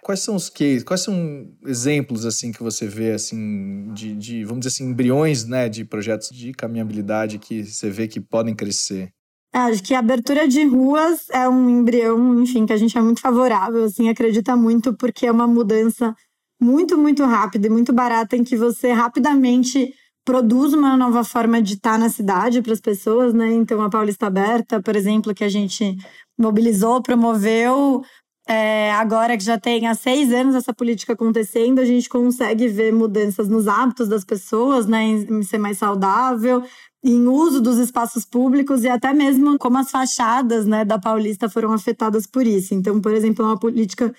Quais 0.03 0.21
são 0.21 0.35
os 0.35 0.49
cases, 0.51 0.83
quais 0.83 1.03
são 1.03 1.55
exemplos 1.65 2.27
assim 2.27 2.51
que 2.51 2.63
você 2.65 2.89
vê 2.89 3.13
assim 3.13 3.93
de, 3.95 4.17
de, 4.17 4.45
vamos 4.45 4.67
dizer 4.67 4.75
assim, 4.75 4.91
embriões, 4.91 5.45
né, 5.45 5.69
de 5.69 5.85
projetos 5.85 6.31
de 6.31 6.53
caminhabilidade 6.53 7.39
que 7.39 7.65
você 7.65 7.91
vê 7.91 8.09
que 8.09 8.21
podem 8.21 8.57
crescer? 8.57 9.13
Acho 9.53 9.83
que 9.83 9.95
a 9.95 9.99
abertura 9.99 10.47
de 10.47 10.65
ruas 10.65 11.29
é 11.31 11.49
um 11.49 11.69
embrião, 11.69 12.41
enfim, 12.41 12.65
que 12.67 12.73
a 12.73 12.77
gente 12.77 12.97
é 12.97 13.01
muito 13.01 13.21
favorável, 13.21 13.85
assim, 13.85 14.09
acredita 14.09 14.55
muito 14.55 14.95
porque 14.95 15.27
é 15.27 15.33
uma 15.33 15.47
mudança 15.47 16.15
muito, 16.61 16.97
muito 16.97 17.25
rápida 17.25 17.67
e 17.67 17.71
muito 17.71 17.93
barata 17.93 18.37
em 18.37 18.45
que 18.45 18.57
você 18.57 18.93
rapidamente 18.93 19.93
produz 20.25 20.73
uma 20.73 20.97
nova 20.97 21.25
forma 21.25 21.61
de 21.61 21.75
estar 21.75 21.99
na 21.99 22.09
cidade 22.09 22.63
para 22.63 22.73
as 22.73 22.81
pessoas, 22.81 23.35
né? 23.35 23.53
Então 23.53 23.83
a 23.83 23.91
Paulista 23.91 24.27
Aberta, 24.27 24.81
por 24.81 24.95
exemplo, 24.95 25.35
que 25.35 25.43
a 25.43 25.49
gente 25.49 25.97
mobilizou, 26.39 27.03
promoveu, 27.03 28.03
é, 28.47 28.93
agora 28.93 29.37
que 29.37 29.45
já 29.45 29.59
tem 29.59 29.87
há 29.87 29.95
seis 29.95 30.33
anos 30.33 30.55
essa 30.55 30.75
política 30.75 31.13
acontecendo, 31.13 31.79
a 31.79 31.85
gente 31.85 32.09
consegue 32.09 32.69
ver 32.69 32.93
mudanças 32.93 33.49
nos 33.49 33.67
hábitos 33.69 34.09
das 34.09 34.25
pessoas, 34.25 34.87
né, 34.87 35.03
em 35.05 35.43
ser 35.43 35.59
mais 35.59 35.79
saudável, 35.79 36.63
em 37.03 37.27
uso 37.27 37.61
dos 37.61 37.79
espaços 37.79 38.25
públicos 38.25 38.85
e 38.85 38.89
até 38.89 39.13
mesmo 39.13 39.59
como 39.59 39.79
as 39.79 39.91
fachadas, 39.91 40.67
né, 40.67 40.85
da 40.85 40.99
Paulista 40.99 41.49
foram 41.49 41.73
afetadas 41.73 42.27
por 42.27 42.47
isso. 42.47 42.75
Então, 42.75 43.01
por 43.01 43.13
exemplo, 43.13 43.45
é 43.45 43.49
uma 43.49 43.59
política 43.59 44.15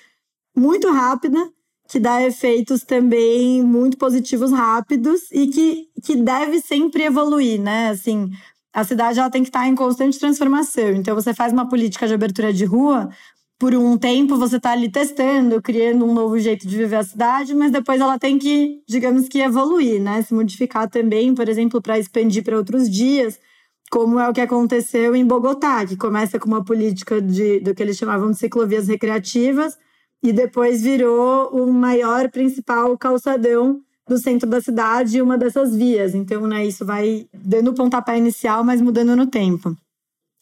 muito 0.55 0.89
rápida 0.91 1.51
que 1.87 1.99
dá 1.99 2.23
efeitos 2.23 2.83
também 2.83 3.61
muito 3.61 3.97
positivos 3.97 4.51
rápidos 4.51 5.29
e 5.31 5.47
que, 5.47 5.89
que 6.01 6.15
deve 6.15 6.61
sempre 6.61 7.03
evoluir, 7.03 7.59
né? 7.61 7.89
Assim, 7.89 8.29
a 8.73 8.83
cidade 8.85 9.19
ela 9.19 9.29
tem 9.29 9.43
que 9.43 9.49
estar 9.49 9.67
em 9.67 9.75
constante 9.75 10.17
transformação. 10.17 10.91
Então, 10.91 11.13
você 11.13 11.33
faz 11.33 11.51
uma 11.51 11.67
política 11.67 12.07
de 12.07 12.13
abertura 12.13 12.53
de 12.53 12.63
rua, 12.63 13.09
por 13.61 13.75
um 13.75 13.95
tempo 13.95 14.37
você 14.37 14.57
está 14.57 14.71
ali 14.71 14.89
testando, 14.89 15.61
criando 15.61 16.03
um 16.03 16.15
novo 16.15 16.39
jeito 16.39 16.67
de 16.67 16.75
viver 16.75 16.95
a 16.95 17.03
cidade, 17.03 17.53
mas 17.53 17.71
depois 17.71 18.01
ela 18.01 18.17
tem 18.17 18.39
que, 18.39 18.81
digamos 18.89 19.29
que, 19.29 19.37
evoluir, 19.37 20.01
né? 20.01 20.23
Se 20.23 20.33
modificar 20.33 20.89
também, 20.89 21.35
por 21.35 21.47
exemplo, 21.47 21.79
para 21.79 21.99
expandir 21.99 22.43
para 22.43 22.57
outros 22.57 22.89
dias, 22.89 23.39
como 23.91 24.19
é 24.19 24.27
o 24.27 24.33
que 24.33 24.41
aconteceu 24.41 25.15
em 25.15 25.23
Bogotá, 25.23 25.85
que 25.85 25.95
começa 25.95 26.39
com 26.39 26.47
uma 26.47 26.65
política 26.65 27.21
de, 27.21 27.59
do 27.59 27.75
que 27.75 27.83
eles 27.83 27.97
chamavam 27.97 28.31
de 28.31 28.39
ciclovias 28.39 28.87
recreativas 28.87 29.77
e 30.23 30.33
depois 30.33 30.81
virou 30.81 31.49
o 31.49 31.71
maior 31.71 32.31
principal 32.31 32.97
calçadão 32.97 33.79
do 34.09 34.17
centro 34.17 34.49
da 34.49 34.59
cidade, 34.59 35.21
uma 35.21 35.37
dessas 35.37 35.75
vias. 35.75 36.15
Então, 36.15 36.47
né, 36.47 36.65
isso 36.65 36.83
vai 36.83 37.27
dando 37.31 37.69
o 37.69 37.75
pontapé 37.75 38.17
inicial, 38.17 38.63
mas 38.63 38.81
mudando 38.81 39.15
no 39.15 39.27
tempo. 39.27 39.77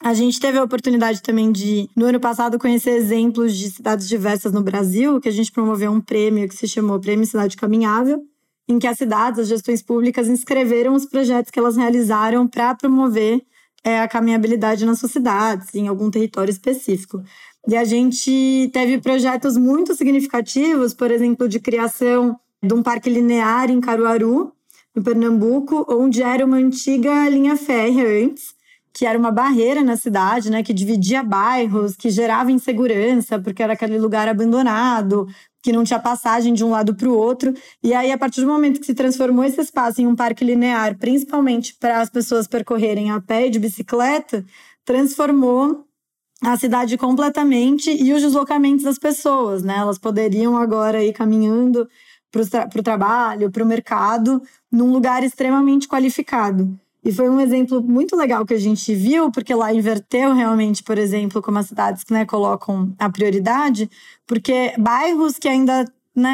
A 0.01 0.13
gente 0.13 0.39
teve 0.39 0.57
a 0.57 0.63
oportunidade 0.63 1.21
também 1.21 1.51
de, 1.51 1.89
no 1.93 2.05
ano 2.05 2.21
passado, 2.21 2.57
conhecer 2.57 2.91
exemplos 2.91 3.53
de 3.55 3.69
cidades 3.69 4.07
diversas 4.07 4.53
no 4.53 4.61
Brasil, 4.61 5.19
que 5.19 5.27
a 5.27 5.31
gente 5.31 5.51
promoveu 5.51 5.91
um 5.91 5.99
prêmio 5.99 6.47
que 6.47 6.55
se 6.55 6.67
chamou 6.69 6.99
Prêmio 6.99 7.25
Cidade 7.25 7.57
Caminhável, 7.57 8.23
em 8.67 8.79
que 8.79 8.87
as 8.87 8.97
cidades, 8.97 9.39
as 9.39 9.47
gestões 9.49 9.81
públicas 9.81 10.29
inscreveram 10.29 10.93
os 10.93 11.05
projetos 11.05 11.51
que 11.51 11.59
elas 11.59 11.75
realizaram 11.75 12.47
para 12.47 12.73
promover 12.75 13.41
é, 13.83 13.99
a 13.99 14.07
caminhabilidade 14.07 14.85
nas 14.85 14.99
suas 14.99 15.11
cidades, 15.11 15.75
em 15.75 15.89
algum 15.89 16.09
território 16.09 16.51
específico. 16.51 17.21
E 17.67 17.75
a 17.75 17.83
gente 17.83 18.69
teve 18.71 18.99
projetos 18.99 19.57
muito 19.57 19.93
significativos, 19.95 20.93
por 20.93 21.11
exemplo, 21.11 21.49
de 21.49 21.59
criação 21.59 22.39
de 22.63 22.73
um 22.73 22.81
parque 22.81 23.09
linear 23.09 23.69
em 23.69 23.81
Caruaru, 23.81 24.53
no 24.95 25.03
Pernambuco, 25.03 25.85
onde 25.89 26.23
era 26.23 26.45
uma 26.45 26.57
antiga 26.57 27.27
linha 27.27 27.55
férrea 27.57 28.25
antes, 28.25 28.53
que 28.99 29.05
era 29.05 29.17
uma 29.17 29.31
barreira 29.31 29.81
na 29.81 29.95
cidade, 29.95 30.51
né, 30.51 30.61
que 30.61 30.73
dividia 30.73 31.23
bairros, 31.23 31.95
que 31.95 32.09
gerava 32.09 32.51
insegurança, 32.51 33.39
porque 33.39 33.63
era 33.63 33.71
aquele 33.71 33.97
lugar 33.97 34.27
abandonado, 34.27 35.25
que 35.63 35.71
não 35.71 35.85
tinha 35.85 36.01
passagem 36.01 36.53
de 36.53 36.65
um 36.65 36.71
lado 36.71 36.93
para 36.93 37.07
o 37.07 37.17
outro. 37.17 37.53
E 37.81 37.93
aí, 37.93 38.11
a 38.11 38.17
partir 38.17 38.41
do 38.41 38.47
momento 38.47 38.77
que 38.77 38.85
se 38.85 38.93
transformou 38.93 39.45
esse 39.45 39.61
espaço 39.61 40.01
em 40.01 40.05
um 40.05 40.17
parque 40.17 40.43
linear, 40.43 40.97
principalmente 40.97 41.77
para 41.79 42.01
as 42.01 42.09
pessoas 42.09 42.45
percorrerem 42.45 43.09
a 43.09 43.21
pé 43.21 43.47
e 43.47 43.49
de 43.49 43.57
bicicleta, 43.57 44.45
transformou 44.83 45.85
a 46.43 46.57
cidade 46.57 46.97
completamente 46.97 47.89
e 47.89 48.11
os 48.11 48.21
deslocamentos 48.21 48.83
das 48.83 48.99
pessoas, 48.99 49.63
né? 49.63 49.77
Elas 49.77 49.97
poderiam 49.97 50.57
agora 50.57 51.01
ir 51.01 51.13
caminhando 51.13 51.87
para 52.29 52.41
o 52.41 52.49
tra 52.49 52.67
trabalho, 52.67 53.49
para 53.49 53.63
o 53.63 53.65
mercado, 53.65 54.41
num 54.69 54.91
lugar 54.91 55.23
extremamente 55.23 55.87
qualificado. 55.87 56.77
E 57.03 57.11
foi 57.11 57.29
um 57.29 57.39
exemplo 57.39 57.81
muito 57.81 58.15
legal 58.15 58.45
que 58.45 58.53
a 58.53 58.59
gente 58.59 58.93
viu, 58.93 59.31
porque 59.31 59.53
lá 59.55 59.73
inverteu 59.73 60.33
realmente, 60.33 60.83
por 60.83 60.97
exemplo, 60.97 61.41
como 61.41 61.57
as 61.57 61.67
cidades 61.67 62.03
né, 62.09 62.25
colocam 62.25 62.93
a 62.99 63.09
prioridade, 63.09 63.89
porque 64.27 64.73
bairros 64.77 65.37
que 65.37 65.47
ainda 65.47 65.85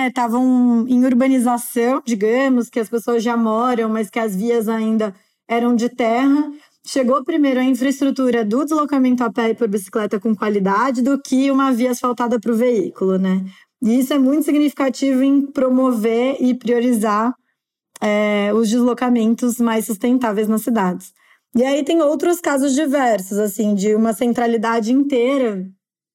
estavam 0.07 0.83
né, 0.83 0.89
em 0.89 1.05
urbanização, 1.05 2.01
digamos, 2.03 2.69
que 2.69 2.79
as 2.79 2.89
pessoas 2.89 3.23
já 3.23 3.37
moram, 3.37 3.89
mas 3.89 4.09
que 4.09 4.19
as 4.19 4.35
vias 4.35 4.67
ainda 4.67 5.13
eram 5.47 5.75
de 5.75 5.87
terra, 5.87 6.51
chegou 6.85 7.23
primeiro 7.23 7.59
a 7.59 7.63
infraestrutura 7.63 8.43
do 8.43 8.63
deslocamento 8.63 9.23
a 9.23 9.31
pé 9.31 9.49
e 9.49 9.55
por 9.55 9.67
bicicleta 9.67 10.19
com 10.19 10.35
qualidade 10.35 11.01
do 11.01 11.21
que 11.21 11.51
uma 11.51 11.71
via 11.71 11.91
asfaltada 11.91 12.39
para 12.39 12.51
o 12.51 12.55
veículo, 12.55 13.17
né? 13.19 13.45
E 13.81 13.99
isso 13.99 14.13
é 14.13 14.17
muito 14.17 14.45
significativo 14.45 15.21
em 15.21 15.45
promover 15.45 16.37
e 16.39 16.55
priorizar 16.55 17.35
é, 18.01 18.53
os 18.53 18.69
deslocamentos 18.69 19.57
mais 19.57 19.85
sustentáveis 19.85 20.47
nas 20.47 20.61
cidades. 20.61 21.13
E 21.55 21.63
aí 21.63 21.83
tem 21.83 22.01
outros 22.01 22.41
casos 22.41 22.73
diversos, 22.73 23.37
assim, 23.37 23.73
de 23.75 23.95
uma 23.95 24.13
centralidade 24.13 24.91
inteira 24.91 25.65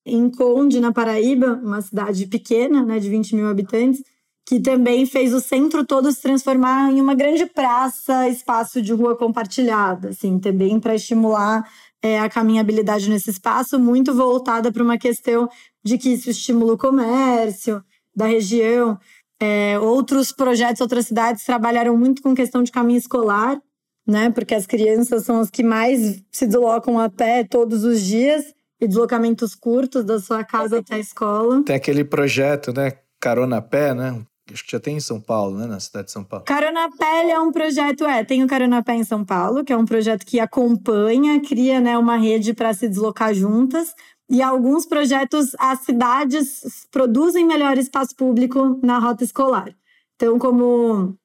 em 0.04 0.30
Conde, 0.30 0.80
na 0.80 0.92
Paraíba, 0.92 1.60
uma 1.62 1.80
cidade 1.80 2.26
pequena, 2.26 2.84
né, 2.84 2.98
de 2.98 3.08
20 3.08 3.34
mil 3.36 3.48
habitantes, 3.48 4.02
que 4.46 4.58
também 4.58 5.06
fez 5.06 5.32
o 5.32 5.40
centro 5.40 5.86
todo 5.86 6.10
se 6.12 6.20
transformar 6.20 6.90
em 6.90 7.00
uma 7.00 7.14
grande 7.14 7.46
praça, 7.46 8.28
espaço 8.28 8.82
de 8.82 8.92
rua 8.92 9.16
compartilhada, 9.16 10.08
assim, 10.08 10.38
também 10.38 10.80
para 10.80 10.94
estimular 10.94 11.64
é, 12.02 12.18
a 12.18 12.28
caminhabilidade 12.28 13.08
nesse 13.08 13.30
espaço, 13.30 13.78
muito 13.78 14.14
voltada 14.14 14.72
para 14.72 14.82
uma 14.82 14.98
questão 14.98 15.48
de 15.84 15.96
que 15.96 16.10
isso 16.10 16.30
estimula 16.30 16.74
o 16.74 16.78
comércio 16.78 17.82
da 18.14 18.26
região. 18.26 18.98
É, 19.40 19.78
outros 19.78 20.32
projetos, 20.32 20.80
outras 20.80 21.06
cidades 21.06 21.44
trabalharam 21.44 21.96
muito 21.96 22.22
com 22.22 22.34
questão 22.34 22.62
de 22.62 22.70
caminho 22.70 22.98
escolar, 22.98 23.60
né? 24.06 24.30
Porque 24.30 24.54
as 24.54 24.66
crianças 24.66 25.24
são 25.24 25.40
as 25.40 25.50
que 25.50 25.62
mais 25.62 26.22
se 26.30 26.46
deslocam 26.46 26.98
a 26.98 27.08
pé 27.08 27.44
todos 27.44 27.84
os 27.84 28.02
dias 28.02 28.54
e 28.80 28.86
deslocamentos 28.86 29.54
curtos 29.54 30.04
da 30.04 30.18
sua 30.18 30.44
casa 30.44 30.78
até 30.78 30.96
a 30.96 30.98
escola. 30.98 31.62
Tem 31.64 31.76
aquele 31.76 32.04
projeto, 32.04 32.72
né? 32.72 32.92
Carona 33.18 33.58
a 33.58 33.62
pé, 33.62 33.94
né? 33.94 34.22
Acho 34.52 34.64
que 34.64 34.72
já 34.72 34.80
tem 34.80 34.96
em 34.96 35.00
São 35.00 35.20
Paulo, 35.20 35.58
né? 35.58 35.66
Na 35.66 35.80
cidade 35.80 36.06
de 36.06 36.12
São 36.12 36.24
Paulo. 36.24 36.44
Carona 36.44 36.90
Pé 36.96 37.30
é 37.30 37.40
um 37.40 37.52
projeto, 37.52 38.04
é, 38.04 38.24
tem 38.24 38.42
o 38.42 38.46
Carona 38.46 38.82
Pé 38.82 38.94
em 38.94 39.04
São 39.04 39.24
Paulo, 39.24 39.64
que 39.64 39.72
é 39.72 39.76
um 39.76 39.84
projeto 39.84 40.24
que 40.26 40.40
acompanha, 40.40 41.40
cria 41.40 41.80
né, 41.80 41.96
uma 41.96 42.16
rede 42.16 42.52
para 42.52 42.72
se 42.74 42.88
deslocar 42.88 43.32
juntas, 43.34 43.94
e 44.30 44.40
alguns 44.40 44.86
projetos, 44.86 45.56
as 45.58 45.80
cidades 45.80 46.86
produzem 46.92 47.44
melhor 47.44 47.76
espaço 47.76 48.14
público 48.14 48.78
na 48.80 48.98
rota 49.00 49.24
escolar. 49.24 49.74
Então, 50.14 50.38
como 50.38 51.16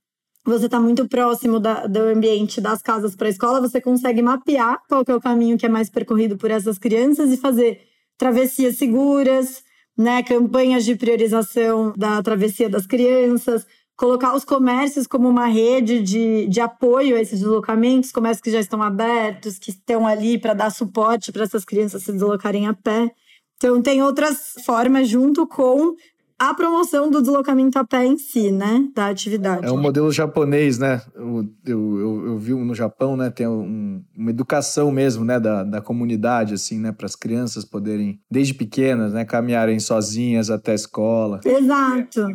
você 0.43 0.65
está 0.65 0.79
muito 0.79 1.07
próximo 1.07 1.59
da, 1.59 1.85
do 1.85 1.99
ambiente 1.99 2.59
das 2.59 2.81
casas 2.81 3.15
para 3.15 3.27
a 3.27 3.29
escola, 3.29 3.61
você 3.61 3.79
consegue 3.79 4.23
mapear 4.23 4.81
qual 4.89 5.03
é 5.07 5.13
o 5.13 5.21
caminho 5.21 5.57
que 5.57 5.67
é 5.67 5.69
mais 5.69 5.89
percorrido 5.89 6.35
por 6.35 6.49
essas 6.49 6.79
crianças 6.79 7.31
e 7.31 7.37
fazer 7.37 7.81
travessias 8.17 8.77
seguras, 8.77 9.63
né, 9.95 10.23
campanhas 10.23 10.83
de 10.83 10.95
priorização 10.95 11.93
da 11.95 12.23
travessia 12.23 12.69
das 12.69 12.87
crianças, 12.87 13.67
colocar 13.95 14.35
os 14.35 14.43
comércios 14.43 15.07
como 15.07 15.29
uma 15.29 15.45
rede 15.45 16.01
de, 16.01 16.47
de 16.47 16.59
apoio 16.59 17.15
a 17.15 17.21
esses 17.21 17.39
deslocamentos, 17.39 18.11
comércios 18.11 18.41
que 18.41 18.51
já 18.51 18.59
estão 18.59 18.81
abertos, 18.81 19.57
que 19.57 19.71
estão 19.71 20.05
ali 20.05 20.37
para 20.37 20.53
dar 20.53 20.69
suporte 20.69 21.31
para 21.31 21.43
essas 21.43 21.63
crianças 21.63 22.03
se 22.03 22.11
deslocarem 22.11 22.67
a 22.67 22.73
pé. 22.73 23.11
Então, 23.57 23.81
tem 23.81 24.03
outras 24.03 24.55
formas 24.65 25.07
junto 25.07 25.47
com 25.47 25.95
a 26.37 26.53
promoção 26.53 27.09
do 27.09 27.21
deslocamento 27.21 27.79
a 27.79 27.85
pé 27.85 28.05
em 28.05 28.17
si, 28.17 28.51
né? 28.51 28.89
Da 28.93 29.07
atividade. 29.07 29.65
É 29.65 29.71
um 29.71 29.81
modelo 29.81 30.11
japonês, 30.11 30.77
né? 30.77 31.01
Eu, 31.15 31.49
eu, 31.65 32.25
eu, 32.27 32.37
vi 32.37 32.53
no 32.53 32.75
Japão, 32.75 33.15
né? 33.15 33.29
Tem 33.29 33.47
um, 33.47 34.03
uma 34.15 34.31
educação 34.31 34.91
mesmo, 34.91 35.23
né? 35.23 35.39
Da, 35.39 35.63
da 35.63 35.81
comunidade, 35.81 36.53
assim, 36.53 36.77
né? 36.77 36.91
Para 36.91 37.05
as 37.05 37.15
crianças 37.15 37.63
poderem, 37.63 38.19
desde 38.29 38.53
pequenas, 38.53 39.13
né? 39.13 39.23
Caminharem 39.23 39.79
sozinhas 39.79 40.49
até 40.49 40.73
a 40.73 40.75
escola. 40.75 41.39
Exato. 41.45 42.27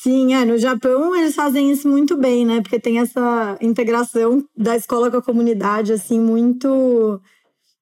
Sim, 0.00 0.32
é. 0.32 0.44
No 0.44 0.56
Japão 0.56 1.14
eles 1.16 1.34
fazem 1.34 1.72
isso 1.72 1.88
muito 1.88 2.16
bem, 2.16 2.46
né? 2.46 2.60
Porque 2.62 2.78
tem 2.78 3.00
essa 3.00 3.58
integração 3.60 4.46
da 4.56 4.76
escola 4.76 5.10
com 5.10 5.16
a 5.16 5.22
comunidade, 5.22 5.92
assim, 5.92 6.20
muito 6.20 7.20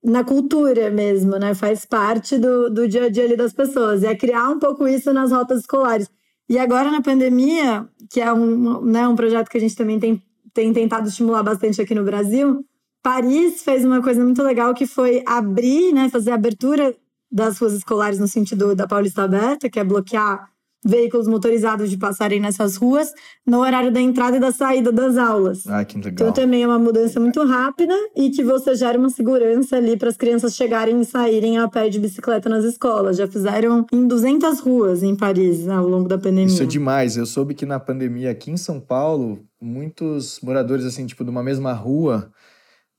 na 0.03 0.25
cultura 0.25 0.91
mesmo, 0.91 1.33
né? 1.39 1.55
Faz 1.55 1.85
parte 1.85 2.39
do, 2.39 2.71
do 2.71 2.89
dia 2.89 3.05
a 3.05 3.09
dia 3.11 3.25
ali 3.25 3.37
das 3.37 3.53
pessoas. 3.53 4.03
E 4.03 4.07
é 4.07 4.17
criar 4.17 4.49
um 4.49 4.59
pouco 4.59 4.89
isso 4.89 5.13
nas 5.13 5.31
rotas 5.31 5.61
escolares. 5.61 6.09
E 6.49 6.59
agora 6.59 6.91
na 6.91 7.03
pandemia, 7.03 7.87
que 8.11 8.19
é 8.19 8.33
um, 8.33 8.81
né, 8.81 9.07
um 9.07 9.15
projeto 9.15 9.51
que 9.51 9.59
a 9.59 9.61
gente 9.61 9.77
também 9.77 10.01
tem, 10.01 10.23
tem 10.55 10.73
tentado 10.73 11.09
estimular 11.09 11.43
bastante 11.43 11.83
aqui 11.83 11.95
no 11.95 12.05
Brasil, 12.05 12.65
Paris 13.03 13.63
fez 13.63 13.85
uma 13.85 14.01
coisa 14.03 14.25
muito 14.25 14.43
legal 14.43 14.73
que 14.73 14.87
foi 14.87 15.23
abrir, 15.27 15.93
né, 15.93 16.09
fazer 16.09 16.31
a 16.31 16.37
abertura 16.37 16.97
das 17.31 17.59
ruas 17.59 17.75
escolares 17.75 18.19
no 18.19 18.27
sentido 18.27 18.75
da 18.75 18.87
Paulista 18.87 19.25
Aberta, 19.25 19.69
que 19.69 19.79
é 19.79 19.85
bloquear 19.85 20.56
veículos 20.87 21.26
motorizados 21.26 21.90
de 21.90 21.99
passarem 21.99 22.38
nessas 22.38 22.76
ruas 22.76 23.12
no 23.45 23.59
horário 23.59 23.90
da 23.90 24.00
entrada 24.00 24.37
e 24.37 24.40
da 24.40 24.52
saída 24.52 24.93
das 24.93 25.16
aulas. 25.16 25.66
Ah, 25.66 25.85
que 25.85 25.97
legal. 25.97 26.12
Então 26.12 26.33
também 26.33 26.62
é 26.62 26.66
uma 26.66 26.78
mudança 26.78 27.19
muito 27.19 27.45
rápida 27.45 27.95
e 28.14 28.31
que 28.31 28.45
você 28.45 28.75
gera 28.76 28.97
uma 28.97 29.11
segurança 29.11 29.76
ali 29.76 29.97
para 29.97 30.09
as 30.09 30.16
crianças 30.16 30.55
chegarem 30.55 31.00
e 31.00 31.05
saírem 31.05 31.59
a 31.59 31.69
pé 31.69 31.88
de 31.88 31.99
bicicleta 31.99 32.49
nas 32.49 32.64
escolas. 32.64 33.16
Já 33.16 33.26
fizeram 33.26 33.85
em 33.93 34.07
200 34.07 34.61
ruas 34.61 35.02
em 35.02 35.16
Paris 35.16 35.66
né, 35.66 35.75
ao 35.75 35.88
longo 35.88 36.09
da 36.09 36.16
pandemia. 36.16 36.47
Isso 36.47 36.62
é 36.62 36.66
demais. 36.66 37.16
Eu 37.16 37.26
soube 37.26 37.55
que 37.55 37.66
na 37.66 37.81
pandemia 37.81 38.31
aqui 38.31 38.52
em 38.52 38.57
São 38.57 38.78
Paulo, 38.78 39.40
muitos 39.61 40.38
moradores 40.40 40.85
assim, 40.85 41.05
tipo, 41.05 41.25
de 41.25 41.31
uma 41.31 41.43
mesma 41.43 41.73
rua, 41.73 42.31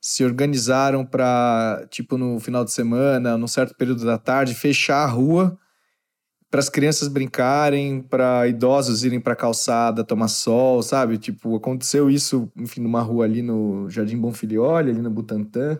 se 0.01 0.25
organizaram 0.25 1.05
para, 1.05 1.85
tipo, 1.89 2.17
no 2.17 2.39
final 2.39 2.65
de 2.65 2.71
semana, 2.71 3.37
num 3.37 3.47
certo 3.47 3.75
período 3.75 4.05
da 4.05 4.17
tarde, 4.17 4.53
fechar 4.53 5.03
a 5.03 5.07
rua 5.07 5.57
para 6.49 6.59
as 6.59 6.69
crianças 6.69 7.07
brincarem, 7.07 8.01
para 8.01 8.47
idosos 8.47 9.03
irem 9.03 9.19
para 9.19 9.35
calçada 9.35 10.03
tomar 10.03 10.29
sol, 10.29 10.81
sabe? 10.81 11.17
Tipo, 11.17 11.55
aconteceu 11.55 12.09
isso, 12.09 12.51
enfim, 12.55 12.81
numa 12.81 13.01
rua 13.01 13.25
ali 13.25 13.41
no 13.41 13.89
Jardim 13.89 14.17
Bonfilioli, 14.17 14.91
ali 14.91 15.01
no 15.01 15.09
Butantã. 15.09 15.79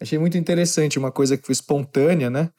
Achei 0.00 0.18
muito 0.18 0.38
interessante, 0.38 0.98
uma 0.98 1.12
coisa 1.12 1.36
que 1.36 1.44
foi 1.44 1.52
espontânea, 1.52 2.30
né? 2.30 2.50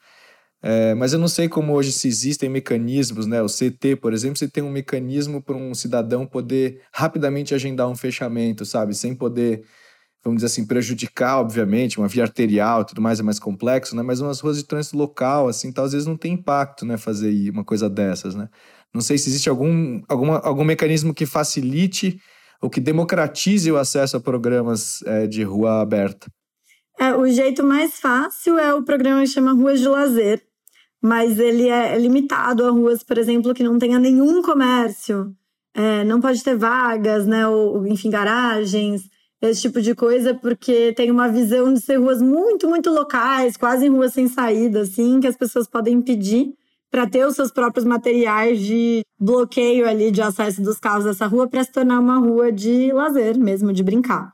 É, 0.62 0.94
mas 0.94 1.12
eu 1.12 1.18
não 1.18 1.26
sei 1.26 1.48
como 1.48 1.72
hoje 1.72 1.90
se 1.90 2.06
existem 2.06 2.48
mecanismos, 2.48 3.26
né? 3.26 3.42
O 3.42 3.48
CT, 3.48 3.96
por 3.96 4.12
exemplo, 4.12 4.38
você 4.38 4.48
tem 4.48 4.62
um 4.62 4.70
mecanismo 4.70 5.42
para 5.42 5.56
um 5.56 5.74
cidadão 5.74 6.24
poder 6.24 6.82
rapidamente 6.92 7.54
agendar 7.54 7.88
um 7.88 7.96
fechamento, 7.96 8.64
sabe? 8.64 8.94
Sem 8.94 9.14
poder 9.14 9.64
vamos 10.22 10.42
dizer 10.42 10.46
assim, 10.46 10.66
prejudicar, 10.66 11.40
obviamente, 11.40 11.98
uma 11.98 12.08
via 12.08 12.22
arterial 12.22 12.82
e 12.82 12.86
tudo 12.86 13.02
mais 13.02 13.18
é 13.18 13.22
mais 13.22 13.38
complexo, 13.38 13.96
né? 13.96 14.02
Mas 14.02 14.20
umas 14.20 14.40
ruas 14.40 14.56
de 14.56 14.64
trânsito 14.64 14.96
local, 14.96 15.48
assim, 15.48 15.72
tal, 15.72 15.84
às 15.84 15.92
vezes 15.92 16.06
não 16.06 16.16
tem 16.16 16.34
impacto, 16.34 16.86
né? 16.86 16.96
Fazer 16.96 17.50
uma 17.50 17.64
coisa 17.64 17.90
dessas, 17.90 18.34
né? 18.34 18.48
Não 18.94 19.00
sei 19.00 19.18
se 19.18 19.28
existe 19.28 19.48
algum, 19.48 20.02
alguma, 20.08 20.38
algum 20.38 20.64
mecanismo 20.64 21.12
que 21.14 21.26
facilite 21.26 22.20
ou 22.60 22.70
que 22.70 22.80
democratize 22.80 23.70
o 23.72 23.76
acesso 23.76 24.16
a 24.16 24.20
programas 24.20 25.02
é, 25.02 25.26
de 25.26 25.42
rua 25.42 25.80
aberta. 25.80 26.30
É, 27.00 27.12
o 27.14 27.26
jeito 27.26 27.64
mais 27.64 27.98
fácil 27.98 28.58
é 28.58 28.72
o 28.72 28.84
programa 28.84 29.22
que 29.22 29.26
chama 29.26 29.52
Ruas 29.52 29.80
de 29.80 29.88
Lazer, 29.88 30.42
mas 31.02 31.40
ele 31.40 31.68
é 31.68 31.98
limitado 31.98 32.64
a 32.64 32.70
ruas, 32.70 33.02
por 33.02 33.18
exemplo, 33.18 33.54
que 33.54 33.64
não 33.64 33.78
tenha 33.78 33.98
nenhum 33.98 34.40
comércio, 34.40 35.34
é, 35.74 36.04
não 36.04 36.20
pode 36.20 36.44
ter 36.44 36.56
vagas, 36.56 37.26
né, 37.26 37.48
ou 37.48 37.84
enfim, 37.88 38.10
garagens, 38.10 39.08
esse 39.48 39.62
tipo 39.62 39.80
de 39.80 39.94
coisa, 39.94 40.34
porque 40.34 40.92
tem 40.92 41.10
uma 41.10 41.28
visão 41.28 41.72
de 41.74 41.80
ser 41.80 41.96
ruas 41.96 42.22
muito, 42.22 42.68
muito 42.68 42.90
locais, 42.90 43.56
quase 43.56 43.88
ruas 43.88 44.12
sem 44.12 44.28
saída, 44.28 44.82
assim, 44.82 45.20
que 45.20 45.26
as 45.26 45.36
pessoas 45.36 45.66
podem 45.66 46.00
pedir 46.00 46.54
para 46.90 47.08
ter 47.08 47.26
os 47.26 47.34
seus 47.34 47.50
próprios 47.50 47.84
materiais 47.86 48.60
de 48.60 49.02
bloqueio 49.18 49.88
ali 49.88 50.10
de 50.10 50.20
acesso 50.20 50.62
dos 50.62 50.78
carros 50.78 51.04
dessa 51.04 51.26
rua 51.26 51.48
para 51.48 51.64
se 51.64 51.72
tornar 51.72 51.98
uma 51.98 52.18
rua 52.18 52.52
de 52.52 52.92
lazer 52.92 53.36
mesmo, 53.38 53.72
de 53.72 53.82
brincar. 53.82 54.32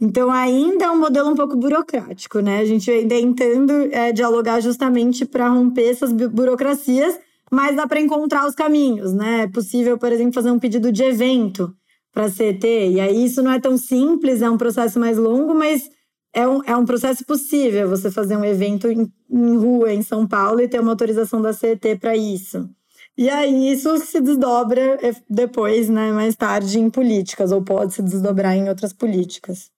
Então, 0.00 0.30
ainda 0.30 0.84
é 0.84 0.90
um 0.90 1.00
modelo 1.00 1.30
um 1.30 1.34
pouco 1.34 1.56
burocrático, 1.56 2.40
né? 2.40 2.60
A 2.60 2.64
gente 2.64 2.90
ainda 2.90 3.14
é 3.14 3.18
tentando 3.18 3.72
é, 3.90 4.12
dialogar 4.12 4.60
justamente 4.60 5.24
para 5.24 5.48
romper 5.48 5.90
essas 5.90 6.12
burocracias, 6.12 7.18
mas 7.50 7.74
dá 7.76 7.86
para 7.86 8.00
encontrar 8.00 8.46
os 8.46 8.54
caminhos, 8.54 9.12
né? 9.12 9.42
É 9.42 9.48
possível, 9.48 9.98
por 9.98 10.12
exemplo, 10.12 10.34
fazer 10.34 10.50
um 10.50 10.58
pedido 10.58 10.92
de 10.92 11.02
evento 11.02 11.74
para 12.16 12.24
a 12.24 12.30
CET, 12.30 12.66
e 12.66 12.98
aí 12.98 13.26
isso 13.26 13.42
não 13.42 13.52
é 13.52 13.60
tão 13.60 13.76
simples, 13.76 14.40
é 14.40 14.48
um 14.48 14.56
processo 14.56 14.98
mais 14.98 15.18
longo, 15.18 15.54
mas 15.54 15.90
é 16.32 16.48
um, 16.48 16.64
é 16.64 16.74
um 16.74 16.86
processo 16.86 17.22
possível 17.26 17.90
você 17.90 18.10
fazer 18.10 18.38
um 18.38 18.44
evento 18.44 18.90
em, 18.90 19.12
em 19.30 19.56
rua 19.58 19.92
em 19.92 20.00
São 20.00 20.26
Paulo 20.26 20.62
e 20.62 20.66
ter 20.66 20.80
uma 20.80 20.92
autorização 20.92 21.42
da 21.42 21.52
CET 21.52 21.96
para 21.96 22.16
isso. 22.16 22.70
E 23.18 23.28
aí 23.28 23.70
isso 23.70 23.98
se 23.98 24.18
desdobra 24.22 24.80
é, 25.06 25.14
depois, 25.28 25.90
né, 25.90 26.10
mais 26.10 26.34
tarde, 26.34 26.78
em 26.78 26.88
políticas, 26.88 27.52
ou 27.52 27.62
pode 27.62 27.92
se 27.92 28.00
desdobrar 28.00 28.56
em 28.56 28.66
outras 28.70 28.94
políticas. 28.94 29.70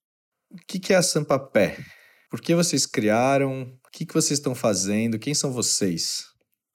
O 0.48 0.58
que 0.64 0.92
é 0.92 0.96
a 0.96 1.02
Sampapé? 1.02 1.76
Por 2.30 2.40
que 2.40 2.54
vocês 2.54 2.86
criaram? 2.86 3.62
O 3.84 3.90
que 3.90 4.06
vocês 4.12 4.38
estão 4.38 4.54
fazendo? 4.54 5.18
Quem 5.18 5.34
são 5.34 5.50
vocês? 5.50 6.26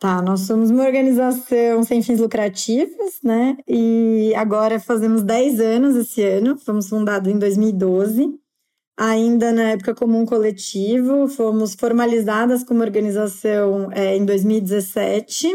Tá, 0.04 0.22
nós 0.22 0.42
somos 0.42 0.70
uma 0.70 0.84
organização 0.84 1.82
sem 1.82 2.02
fins 2.02 2.20
lucrativos, 2.20 3.22
né? 3.24 3.56
E 3.66 4.34
agora 4.36 4.78
fazemos 4.78 5.24
10 5.24 5.62
anos 5.62 5.96
esse 5.96 6.22
ano, 6.22 6.58
fomos 6.60 6.90
fundados 6.90 7.32
em 7.32 7.40
2012 7.40 8.38
ainda 8.98 9.54
na 9.54 9.70
época 9.70 9.96
como 9.96 10.20
um 10.20 10.26
coletivo, 10.26 11.30
fomos 11.30 11.74
formalizadas 11.74 12.66
como 12.66 12.82
organização 12.82 13.90
é, 13.94 14.18
em 14.18 14.26
2017 14.26 15.48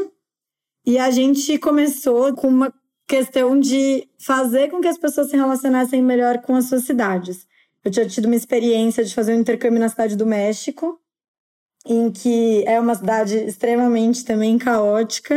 e 0.87 0.97
a 0.99 1.11
gente 1.11 1.59
começou 1.59 2.33
com 2.33 2.49
uma 2.49 2.73
questão 3.07 3.61
de 3.61 4.09
fazer 4.19 4.71
com 4.71 4.81
que 4.81 4.89
as 4.89 4.97
pessoas 4.97 5.29
se 5.29 5.37
relacionassem 5.37 6.03
melhor 6.03 6.39
com 6.41 6.55
as 6.55 6.71
suas 6.71 6.85
cidades. 6.85 7.47
Eu 7.85 7.91
tinha 7.91 8.09
tido 8.09 8.25
uma 8.25 8.37
experiência 8.37 9.05
de 9.05 9.15
fazer 9.15 9.35
um 9.35 9.41
intercâmbio 9.41 9.79
na 9.79 9.91
cidade 9.91 10.17
do 10.17 10.25
México, 10.25 10.99
em 11.89 12.11
que 12.11 12.63
é 12.67 12.79
uma 12.79 12.95
cidade 12.95 13.35
extremamente 13.35 14.25
também 14.25 14.59
caótica 14.59 15.35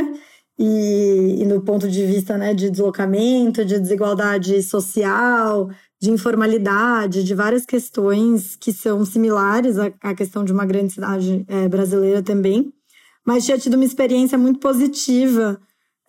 e, 0.60 1.38
e 1.40 1.46
no 1.46 1.62
ponto 1.62 1.90
de 1.90 2.06
vista 2.06 2.38
né, 2.38 2.54
de 2.54 2.70
deslocamento, 2.70 3.64
de 3.64 3.80
desigualdade 3.80 4.62
social, 4.62 5.70
de 6.00 6.12
informalidade, 6.12 7.24
de 7.24 7.34
várias 7.34 7.66
questões 7.66 8.58
que 8.58 8.74
são 8.74 9.06
similares 9.06 9.80
à, 9.80 9.92
à 10.02 10.14
questão 10.14 10.44
de 10.44 10.52
uma 10.52 10.66
grande 10.66 10.94
cidade 10.94 11.46
é, 11.48 11.70
brasileira 11.70 12.22
também. 12.22 12.74
Mas 13.26 13.46
tinha 13.46 13.58
tido 13.58 13.76
uma 13.76 13.86
experiência 13.86 14.38
muito 14.38 14.60
positiva 14.60 15.60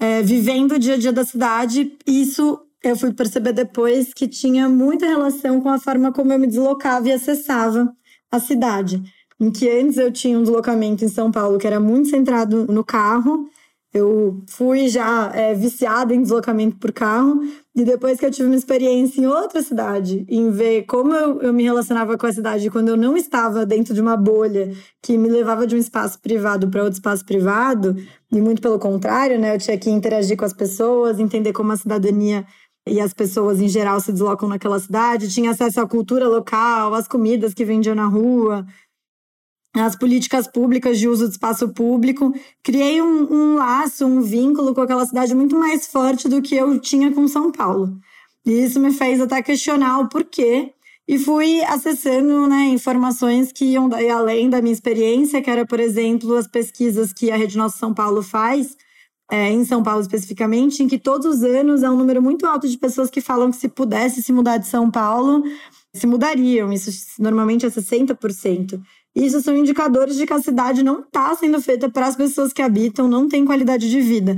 é, 0.00 0.22
vivendo 0.22 0.72
o 0.72 0.78
dia 0.78 0.94
a 0.94 0.98
dia 0.98 1.12
da 1.12 1.24
cidade. 1.24 1.96
Isso 2.04 2.58
eu 2.82 2.96
fui 2.96 3.12
perceber 3.12 3.52
depois 3.52 4.12
que 4.12 4.26
tinha 4.26 4.68
muita 4.68 5.06
relação 5.06 5.60
com 5.60 5.68
a 5.68 5.78
forma 5.78 6.12
como 6.12 6.32
eu 6.32 6.38
me 6.38 6.48
deslocava 6.48 7.08
e 7.08 7.12
acessava 7.12 7.94
a 8.30 8.40
cidade. 8.40 9.02
Em 9.42 9.50
que 9.50 9.68
antes 9.68 9.98
eu 9.98 10.12
tinha 10.12 10.38
um 10.38 10.42
deslocamento 10.42 11.04
em 11.04 11.08
São 11.08 11.32
Paulo 11.32 11.58
que 11.58 11.66
era 11.66 11.80
muito 11.80 12.08
centrado 12.08 12.66
no 12.72 12.84
carro 12.84 13.50
eu 13.92 14.42
fui 14.48 14.88
já 14.88 15.30
é, 15.34 15.54
viciada 15.54 16.14
em 16.14 16.22
deslocamento 16.22 16.76
por 16.76 16.92
carro, 16.92 17.42
e 17.76 17.84
depois 17.84 18.18
que 18.18 18.24
eu 18.24 18.30
tive 18.30 18.48
uma 18.48 18.56
experiência 18.56 19.20
em 19.20 19.26
outra 19.26 19.62
cidade, 19.62 20.24
em 20.28 20.50
ver 20.50 20.84
como 20.84 21.14
eu, 21.14 21.42
eu 21.42 21.52
me 21.52 21.62
relacionava 21.62 22.16
com 22.16 22.26
a 22.26 22.32
cidade 22.32 22.70
quando 22.70 22.88
eu 22.88 22.96
não 22.96 23.16
estava 23.16 23.66
dentro 23.66 23.92
de 23.92 24.00
uma 24.00 24.16
bolha 24.16 24.72
que 25.02 25.18
me 25.18 25.28
levava 25.28 25.66
de 25.66 25.76
um 25.76 25.78
espaço 25.78 26.18
privado 26.20 26.68
para 26.68 26.82
outro 26.82 26.96
espaço 26.96 27.24
privado, 27.24 27.94
e 28.32 28.40
muito 28.40 28.62
pelo 28.62 28.78
contrário, 28.78 29.38
né? 29.38 29.54
Eu 29.54 29.58
tinha 29.58 29.76
que 29.76 29.90
interagir 29.90 30.38
com 30.38 30.44
as 30.46 30.54
pessoas, 30.54 31.18
entender 31.18 31.52
como 31.52 31.72
a 31.72 31.76
cidadania 31.76 32.46
e 32.88 32.98
as 32.98 33.12
pessoas 33.12 33.60
em 33.60 33.68
geral 33.68 34.00
se 34.00 34.10
deslocam 34.10 34.48
naquela 34.48 34.78
cidade, 34.80 35.32
tinha 35.32 35.50
acesso 35.50 35.80
à 35.80 35.86
cultura 35.86 36.26
local, 36.26 36.94
às 36.94 37.06
comidas 37.06 37.52
que 37.52 37.64
vendiam 37.64 37.94
na 37.94 38.06
rua, 38.06 38.66
as 39.74 39.96
políticas 39.96 40.46
públicas 40.46 40.98
de 40.98 41.08
uso 41.08 41.26
do 41.26 41.32
espaço 41.32 41.68
público, 41.70 42.34
criei 42.62 43.00
um, 43.00 43.32
um, 43.32 43.54
laço, 43.54 44.04
um 44.04 44.20
vínculo 44.20 44.74
com 44.74 44.82
aquela 44.82 45.06
cidade 45.06 45.34
muito 45.34 45.58
mais 45.58 45.86
forte 45.86 46.28
do 46.28 46.42
que 46.42 46.54
eu 46.54 46.78
tinha 46.78 47.10
com 47.10 47.26
São 47.26 47.50
Paulo. 47.50 47.98
E 48.44 48.64
isso 48.64 48.78
me 48.78 48.92
fez 48.92 49.20
até 49.20 49.40
questionar 49.42 50.00
o 50.00 50.08
porquê. 50.08 50.72
E 51.08 51.18
fui 51.18 51.62
acessando 51.64 52.46
né, 52.46 52.66
informações 52.66 53.50
que 53.50 53.64
iam 53.64 53.88
daí 53.88 54.08
além 54.08 54.48
da 54.48 54.62
minha 54.62 54.72
experiência, 54.72 55.42
que 55.42 55.50
era, 55.50 55.66
por 55.66 55.80
exemplo, 55.80 56.36
as 56.36 56.46
pesquisas 56.46 57.12
que 57.12 57.30
a 57.30 57.36
Rede 57.36 57.58
Nosso 57.58 57.78
São 57.78 57.92
Paulo 57.92 58.22
faz, 58.22 58.76
é, 59.30 59.50
em 59.50 59.64
São 59.64 59.82
Paulo 59.82 60.00
especificamente, 60.00 60.82
em 60.82 60.88
que 60.88 60.98
todos 60.98 61.26
os 61.26 61.42
anos 61.42 61.82
é 61.82 61.90
um 61.90 61.96
número 61.96 62.22
muito 62.22 62.46
alto 62.46 62.68
de 62.68 62.78
pessoas 62.78 63.10
que 63.10 63.20
falam 63.20 63.50
que 63.50 63.56
se 63.56 63.68
pudesse 63.68 64.22
se 64.22 64.32
mudar 64.32 64.58
de 64.58 64.66
São 64.66 64.90
Paulo, 64.90 65.42
se 65.94 66.06
mudariam. 66.06 66.72
Isso 66.72 66.90
normalmente 67.18 67.66
é 67.66 67.68
60%. 67.68 68.80
Isso 69.14 69.42
são 69.42 69.56
indicadores 69.56 70.16
de 70.16 70.26
que 70.26 70.32
a 70.32 70.40
cidade 70.40 70.82
não 70.82 71.00
está 71.00 71.34
sendo 71.34 71.60
feita 71.60 71.90
para 71.90 72.06
as 72.06 72.16
pessoas 72.16 72.52
que 72.52 72.62
habitam, 72.62 73.06
não 73.06 73.28
tem 73.28 73.44
qualidade 73.44 73.90
de 73.90 74.00
vida. 74.00 74.36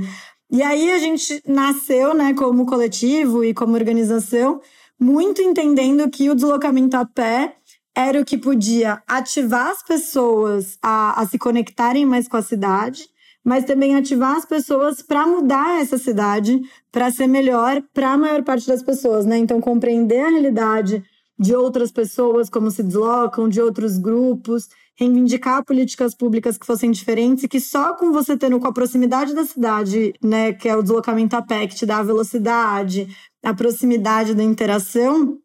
E 0.51 0.61
aí 0.61 0.91
a 0.91 0.99
gente 0.99 1.41
nasceu, 1.47 2.13
né, 2.13 2.33
como 2.33 2.65
coletivo 2.65 3.43
e 3.43 3.53
como 3.53 3.73
organização, 3.73 4.61
muito 4.99 5.41
entendendo 5.41 6.09
que 6.09 6.29
o 6.29 6.35
deslocamento 6.35 6.95
a 6.97 7.05
pé 7.05 7.55
era 7.95 8.19
o 8.19 8.25
que 8.25 8.37
podia 8.37 9.01
ativar 9.07 9.67
as 9.67 9.81
pessoas 9.81 10.77
a, 10.81 11.21
a 11.21 11.25
se 11.25 11.37
conectarem 11.37 12.05
mais 12.05 12.27
com 12.27 12.35
a 12.35 12.41
cidade, 12.41 13.07
mas 13.43 13.63
também 13.63 13.95
ativar 13.95 14.35
as 14.35 14.45
pessoas 14.45 15.01
para 15.01 15.25
mudar 15.25 15.79
essa 15.79 15.97
cidade, 15.97 16.59
para 16.91 17.11
ser 17.11 17.27
melhor 17.27 17.81
para 17.93 18.11
a 18.11 18.17
maior 18.17 18.43
parte 18.43 18.67
das 18.67 18.83
pessoas, 18.83 19.25
né? 19.25 19.37
Então 19.37 19.61
compreender 19.61 20.19
a 20.19 20.29
realidade 20.29 21.03
de 21.37 21.55
outras 21.55 21.91
pessoas, 21.91 22.49
como 22.49 22.71
se 22.71 22.81
deslocam, 22.81 23.49
de 23.49 23.61
outros 23.61 23.97
grupos, 23.97 24.69
reivindicar 24.97 25.65
políticas 25.65 26.15
públicas 26.15 26.57
que 26.57 26.65
fossem 26.65 26.89
diferentes 26.89 27.43
e 27.43 27.47
que 27.47 27.59
só 27.59 27.95
com 27.95 28.11
você 28.11 28.37
tendo 28.37 28.59
com 28.59 28.67
a 28.67 28.73
proximidade 28.73 29.33
da 29.33 29.43
cidade, 29.43 30.13
né, 30.23 30.53
que 30.53 30.69
é 30.69 30.75
o 30.75 30.81
deslocamento 30.81 31.35
a 31.35 31.41
pé, 31.41 31.67
que 31.67 31.75
te 31.75 31.85
dá 31.85 31.97
a 31.97 32.03
velocidade, 32.03 33.07
a 33.43 33.53
proximidade 33.53 34.33
da 34.33 34.43
interação, 34.43 35.37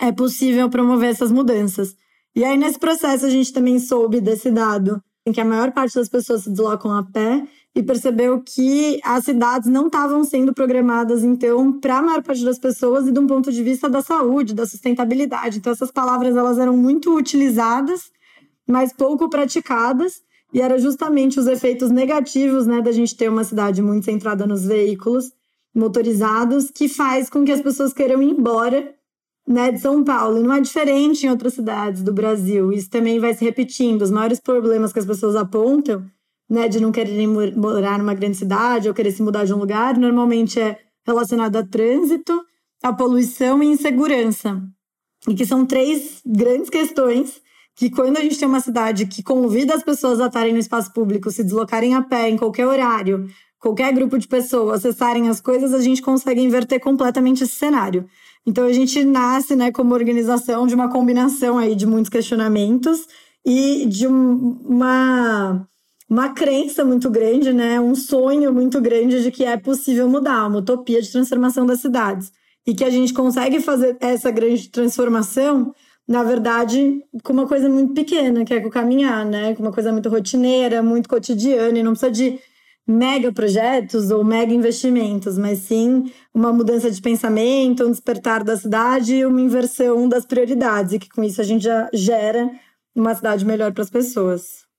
é 0.00 0.12
possível 0.12 0.70
promover 0.70 1.10
essas 1.10 1.32
mudanças. 1.32 1.96
E 2.34 2.44
aí, 2.44 2.56
nesse 2.56 2.78
processo, 2.78 3.26
a 3.26 3.30
gente 3.30 3.52
também 3.52 3.78
soube 3.78 4.20
desse 4.20 4.50
dado, 4.50 5.02
em 5.26 5.32
que 5.32 5.40
a 5.40 5.44
maior 5.44 5.72
parte 5.72 5.94
das 5.94 6.08
pessoas 6.08 6.44
se 6.44 6.50
deslocam 6.50 6.92
a 6.92 7.02
pé 7.02 7.46
e 7.74 7.82
percebeu 7.82 8.42
que 8.42 9.00
as 9.02 9.24
cidades 9.24 9.68
não 9.68 9.86
estavam 9.86 10.22
sendo 10.24 10.52
programadas, 10.52 11.24
então, 11.24 11.80
para 11.80 11.98
a 11.98 12.02
maior 12.02 12.22
parte 12.22 12.44
das 12.44 12.58
pessoas 12.58 13.06
e 13.06 13.12
de 13.12 13.18
um 13.18 13.26
ponto 13.26 13.50
de 13.50 13.62
vista 13.62 13.88
da 13.88 14.02
saúde, 14.02 14.54
da 14.54 14.66
sustentabilidade. 14.66 15.58
Então, 15.58 15.72
essas 15.72 15.90
palavras 15.90 16.36
elas 16.36 16.58
eram 16.58 16.76
muito 16.76 17.16
utilizadas, 17.16 18.10
mas 18.68 18.92
pouco 18.92 19.28
praticadas, 19.30 20.20
e 20.52 20.60
era 20.60 20.78
justamente 20.78 21.40
os 21.40 21.46
efeitos 21.46 21.90
negativos 21.90 22.66
né, 22.66 22.82
da 22.82 22.92
gente 22.92 23.16
ter 23.16 23.30
uma 23.30 23.42
cidade 23.42 23.80
muito 23.80 24.04
centrada 24.04 24.46
nos 24.46 24.66
veículos 24.66 25.32
motorizados 25.74 26.70
que 26.70 26.88
faz 26.88 27.30
com 27.30 27.42
que 27.42 27.52
as 27.52 27.62
pessoas 27.62 27.94
queiram 27.94 28.22
ir 28.22 28.32
embora 28.32 28.94
né, 29.48 29.72
de 29.72 29.80
São 29.80 30.04
Paulo. 30.04 30.38
E 30.38 30.42
não 30.42 30.52
é 30.52 30.60
diferente 30.60 31.24
em 31.24 31.30
outras 31.30 31.54
cidades 31.54 32.02
do 32.02 32.12
Brasil. 32.12 32.70
Isso 32.70 32.90
também 32.90 33.18
vai 33.18 33.32
se 33.32 33.42
repetindo. 33.42 34.02
Os 34.02 34.10
maiores 34.10 34.38
problemas 34.38 34.92
que 34.92 34.98
as 34.98 35.06
pessoas 35.06 35.34
apontam 35.34 36.04
né, 36.52 36.68
de 36.68 36.78
não 36.78 36.92
quererem 36.92 37.26
morar 37.26 37.98
numa 37.98 38.12
grande 38.12 38.36
cidade 38.36 38.86
ou 38.86 38.92
querer 38.92 39.10
se 39.10 39.22
mudar 39.22 39.46
de 39.46 39.54
um 39.54 39.56
lugar, 39.56 39.96
normalmente 39.96 40.60
é 40.60 40.78
relacionado 41.06 41.56
a 41.56 41.64
trânsito, 41.64 42.44
a 42.82 42.92
poluição 42.92 43.62
e 43.62 43.68
insegurança. 43.68 44.62
E 45.26 45.34
que 45.34 45.46
são 45.46 45.64
três 45.64 46.20
grandes 46.26 46.68
questões 46.68 47.40
que 47.74 47.88
quando 47.88 48.18
a 48.18 48.20
gente 48.20 48.38
tem 48.38 48.46
uma 48.46 48.60
cidade 48.60 49.06
que 49.06 49.22
convida 49.22 49.74
as 49.74 49.82
pessoas 49.82 50.20
a 50.20 50.26
estarem 50.26 50.52
no 50.52 50.58
espaço 50.58 50.92
público, 50.92 51.30
se 51.30 51.42
deslocarem 51.42 51.94
a 51.94 52.02
pé 52.02 52.28
em 52.28 52.36
qualquer 52.36 52.66
horário, 52.66 53.26
qualquer 53.58 53.90
grupo 53.94 54.18
de 54.18 54.28
pessoas, 54.28 54.84
acessarem 54.84 55.30
as 55.30 55.40
coisas, 55.40 55.72
a 55.72 55.80
gente 55.80 56.02
consegue 56.02 56.42
inverter 56.42 56.80
completamente 56.80 57.44
esse 57.44 57.54
cenário. 57.54 58.04
Então 58.46 58.66
a 58.66 58.72
gente 58.74 59.02
nasce, 59.04 59.56
né, 59.56 59.72
como 59.72 59.94
organização 59.94 60.66
de 60.66 60.74
uma 60.74 60.90
combinação 60.90 61.56
aí 61.56 61.74
de 61.74 61.86
muitos 61.86 62.10
questionamentos 62.10 63.06
e 63.42 63.86
de 63.86 64.06
um, 64.06 64.60
uma 64.66 65.66
uma 66.12 66.28
crença 66.28 66.84
muito 66.84 67.10
grande, 67.10 67.54
né? 67.54 67.80
Um 67.80 67.94
sonho 67.94 68.52
muito 68.52 68.78
grande 68.82 69.22
de 69.22 69.30
que 69.30 69.44
é 69.44 69.56
possível 69.56 70.06
mudar, 70.06 70.46
uma 70.46 70.58
utopia 70.58 71.00
de 71.00 71.10
transformação 71.10 71.64
das 71.64 71.80
cidades. 71.80 72.30
E 72.66 72.74
que 72.74 72.84
a 72.84 72.90
gente 72.90 73.14
consegue 73.14 73.60
fazer 73.60 73.96
essa 73.98 74.30
grande 74.30 74.68
transformação 74.68 75.74
na 76.06 76.22
verdade, 76.22 77.00
com 77.22 77.32
uma 77.32 77.46
coisa 77.46 77.68
muito 77.68 77.94
pequena, 77.94 78.44
que 78.44 78.52
é 78.52 78.60
com 78.60 78.68
caminhar, 78.68 79.24
né? 79.24 79.54
Com 79.54 79.62
uma 79.62 79.72
coisa 79.72 79.90
muito 79.90 80.10
rotineira, 80.10 80.82
muito 80.82 81.08
cotidiana, 81.08 81.78
e 81.78 81.82
não 81.82 81.92
precisa 81.92 82.10
de 82.10 82.38
mega 82.86 83.32
projetos 83.32 84.10
ou 84.10 84.22
mega 84.22 84.52
investimentos, 84.52 85.38
mas 85.38 85.60
sim 85.60 86.12
uma 86.34 86.52
mudança 86.52 86.90
de 86.90 87.00
pensamento, 87.00 87.86
um 87.86 87.90
despertar 87.90 88.44
da 88.44 88.56
cidade 88.56 89.14
e 89.14 89.24
uma 89.24 89.40
inversão 89.40 90.08
das 90.08 90.26
prioridades, 90.26 90.92
e 90.92 90.98
que 90.98 91.08
com 91.08 91.24
isso 91.24 91.40
a 91.40 91.44
gente 91.44 91.64
já 91.64 91.88
gera 91.94 92.50
uma 92.94 93.14
cidade 93.14 93.46
melhor 93.46 93.72
para 93.72 93.84
as 93.84 93.90
pessoas. 93.90 94.70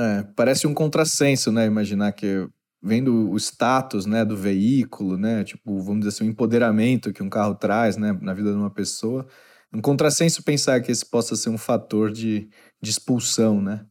É, 0.00 0.22
parece 0.34 0.66
um 0.66 0.72
contrassenso, 0.72 1.52
né? 1.52 1.66
Imaginar 1.66 2.12
que 2.12 2.48
vendo 2.82 3.30
o 3.30 3.36
status, 3.36 4.06
né, 4.06 4.24
do 4.24 4.34
veículo, 4.34 5.18
né, 5.18 5.44
tipo, 5.44 5.80
vamos 5.80 6.00
dizer 6.00 6.08
assim, 6.16 6.24
o 6.24 6.30
empoderamento 6.30 7.12
que 7.12 7.22
um 7.22 7.28
carro 7.28 7.54
traz, 7.54 7.98
né, 7.98 8.18
na 8.22 8.32
vida 8.32 8.50
de 8.50 8.56
uma 8.56 8.70
pessoa, 8.70 9.26
um 9.70 9.82
contrassenso 9.82 10.42
pensar 10.42 10.80
que 10.80 10.90
esse 10.90 11.04
possa 11.04 11.36
ser 11.36 11.50
um 11.50 11.58
fator 11.58 12.10
de, 12.10 12.48
de 12.80 12.90
expulsão, 12.90 13.60
né? 13.60 13.84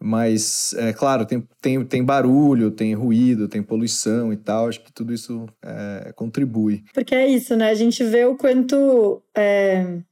Mas, 0.00 0.74
é 0.74 0.92
claro, 0.92 1.24
tem, 1.24 1.46
tem, 1.60 1.84
tem 1.84 2.04
barulho, 2.04 2.70
tem 2.70 2.94
ruído, 2.94 3.48
tem 3.48 3.62
poluição 3.62 4.32
e 4.32 4.36
tal. 4.36 4.68
Acho 4.68 4.82
que 4.82 4.92
tudo 4.92 5.14
isso 5.14 5.46
é, 5.62 6.12
contribui. 6.14 6.84
Porque 6.92 7.14
é 7.14 7.28
isso, 7.28 7.56
né? 7.56 7.70
A 7.70 7.74
gente 7.74 8.04
vê 8.04 8.24
o 8.24 8.36
quanto 8.36 9.22
é, 9.34 10.02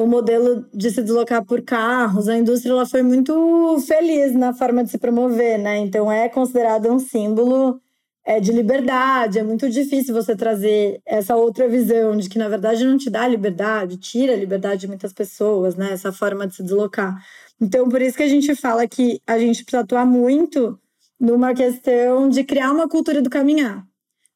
o 0.00 0.06
modelo 0.06 0.66
de 0.72 0.90
se 0.90 1.02
deslocar 1.02 1.44
por 1.44 1.62
carros, 1.62 2.28
a 2.28 2.36
indústria 2.36 2.72
ela 2.72 2.86
foi 2.86 3.02
muito 3.02 3.78
feliz 3.86 4.32
na 4.32 4.54
forma 4.54 4.82
de 4.82 4.90
se 4.90 4.98
promover, 4.98 5.58
né? 5.58 5.78
Então 5.78 6.10
é 6.10 6.28
considerado 6.28 6.90
um 6.90 6.98
símbolo 6.98 7.78
é, 8.24 8.40
de 8.40 8.50
liberdade. 8.50 9.38
É 9.38 9.42
muito 9.42 9.68
difícil 9.68 10.14
você 10.14 10.34
trazer 10.34 11.00
essa 11.04 11.36
outra 11.36 11.68
visão 11.68 12.16
de 12.16 12.28
que, 12.30 12.38
na 12.38 12.48
verdade, 12.48 12.84
não 12.84 12.96
te 12.96 13.10
dá 13.10 13.28
liberdade, 13.28 13.98
tira 13.98 14.32
a 14.32 14.36
liberdade 14.36 14.82
de 14.82 14.88
muitas 14.88 15.12
pessoas, 15.12 15.76
né? 15.76 15.92
Essa 15.92 16.12
forma 16.12 16.46
de 16.46 16.56
se 16.56 16.62
deslocar. 16.62 17.14
Então, 17.60 17.88
por 17.88 18.00
isso 18.00 18.16
que 18.16 18.22
a 18.22 18.28
gente 18.28 18.54
fala 18.54 18.88
que 18.88 19.20
a 19.26 19.38
gente 19.38 19.62
precisa 19.64 19.82
atuar 19.82 20.06
muito 20.06 20.78
numa 21.20 21.54
questão 21.54 22.28
de 22.30 22.42
criar 22.44 22.72
uma 22.72 22.88
cultura 22.88 23.20
do 23.20 23.28
caminhar, 23.28 23.86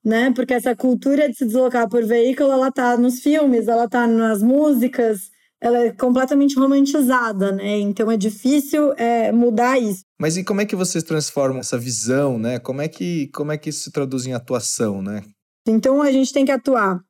né? 0.04 0.30
Porque 0.34 0.52
essa 0.52 0.76
cultura 0.76 1.28
de 1.28 1.36
se 1.36 1.46
deslocar 1.46 1.88
por 1.88 2.04
veículo, 2.04 2.52
ela 2.52 2.70
tá 2.70 2.98
nos 2.98 3.20
filmes, 3.20 3.66
ela 3.68 3.88
tá 3.88 4.06
nas 4.06 4.42
músicas, 4.42 5.32
ela 5.64 5.78
é 5.78 5.92
completamente 5.92 6.56
romantizada, 6.56 7.50
né? 7.50 7.78
Então 7.78 8.10
é 8.10 8.18
difícil 8.18 8.92
é, 8.98 9.32
mudar 9.32 9.80
isso. 9.80 10.02
Mas 10.20 10.36
e 10.36 10.44
como 10.44 10.60
é 10.60 10.66
que 10.66 10.76
vocês 10.76 11.02
transformam 11.02 11.60
essa 11.60 11.78
visão, 11.78 12.38
né? 12.38 12.58
Como 12.58 12.82
é 12.82 12.86
que 12.86 13.28
como 13.28 13.50
é 13.50 13.56
que 13.56 13.70
isso 13.70 13.84
se 13.84 13.90
traduz 13.90 14.26
em 14.26 14.34
atuação, 14.34 15.00
né? 15.00 15.22
Então 15.66 16.02
a 16.02 16.12
gente 16.12 16.34
tem 16.34 16.44
que 16.44 16.52
atuar 16.52 17.00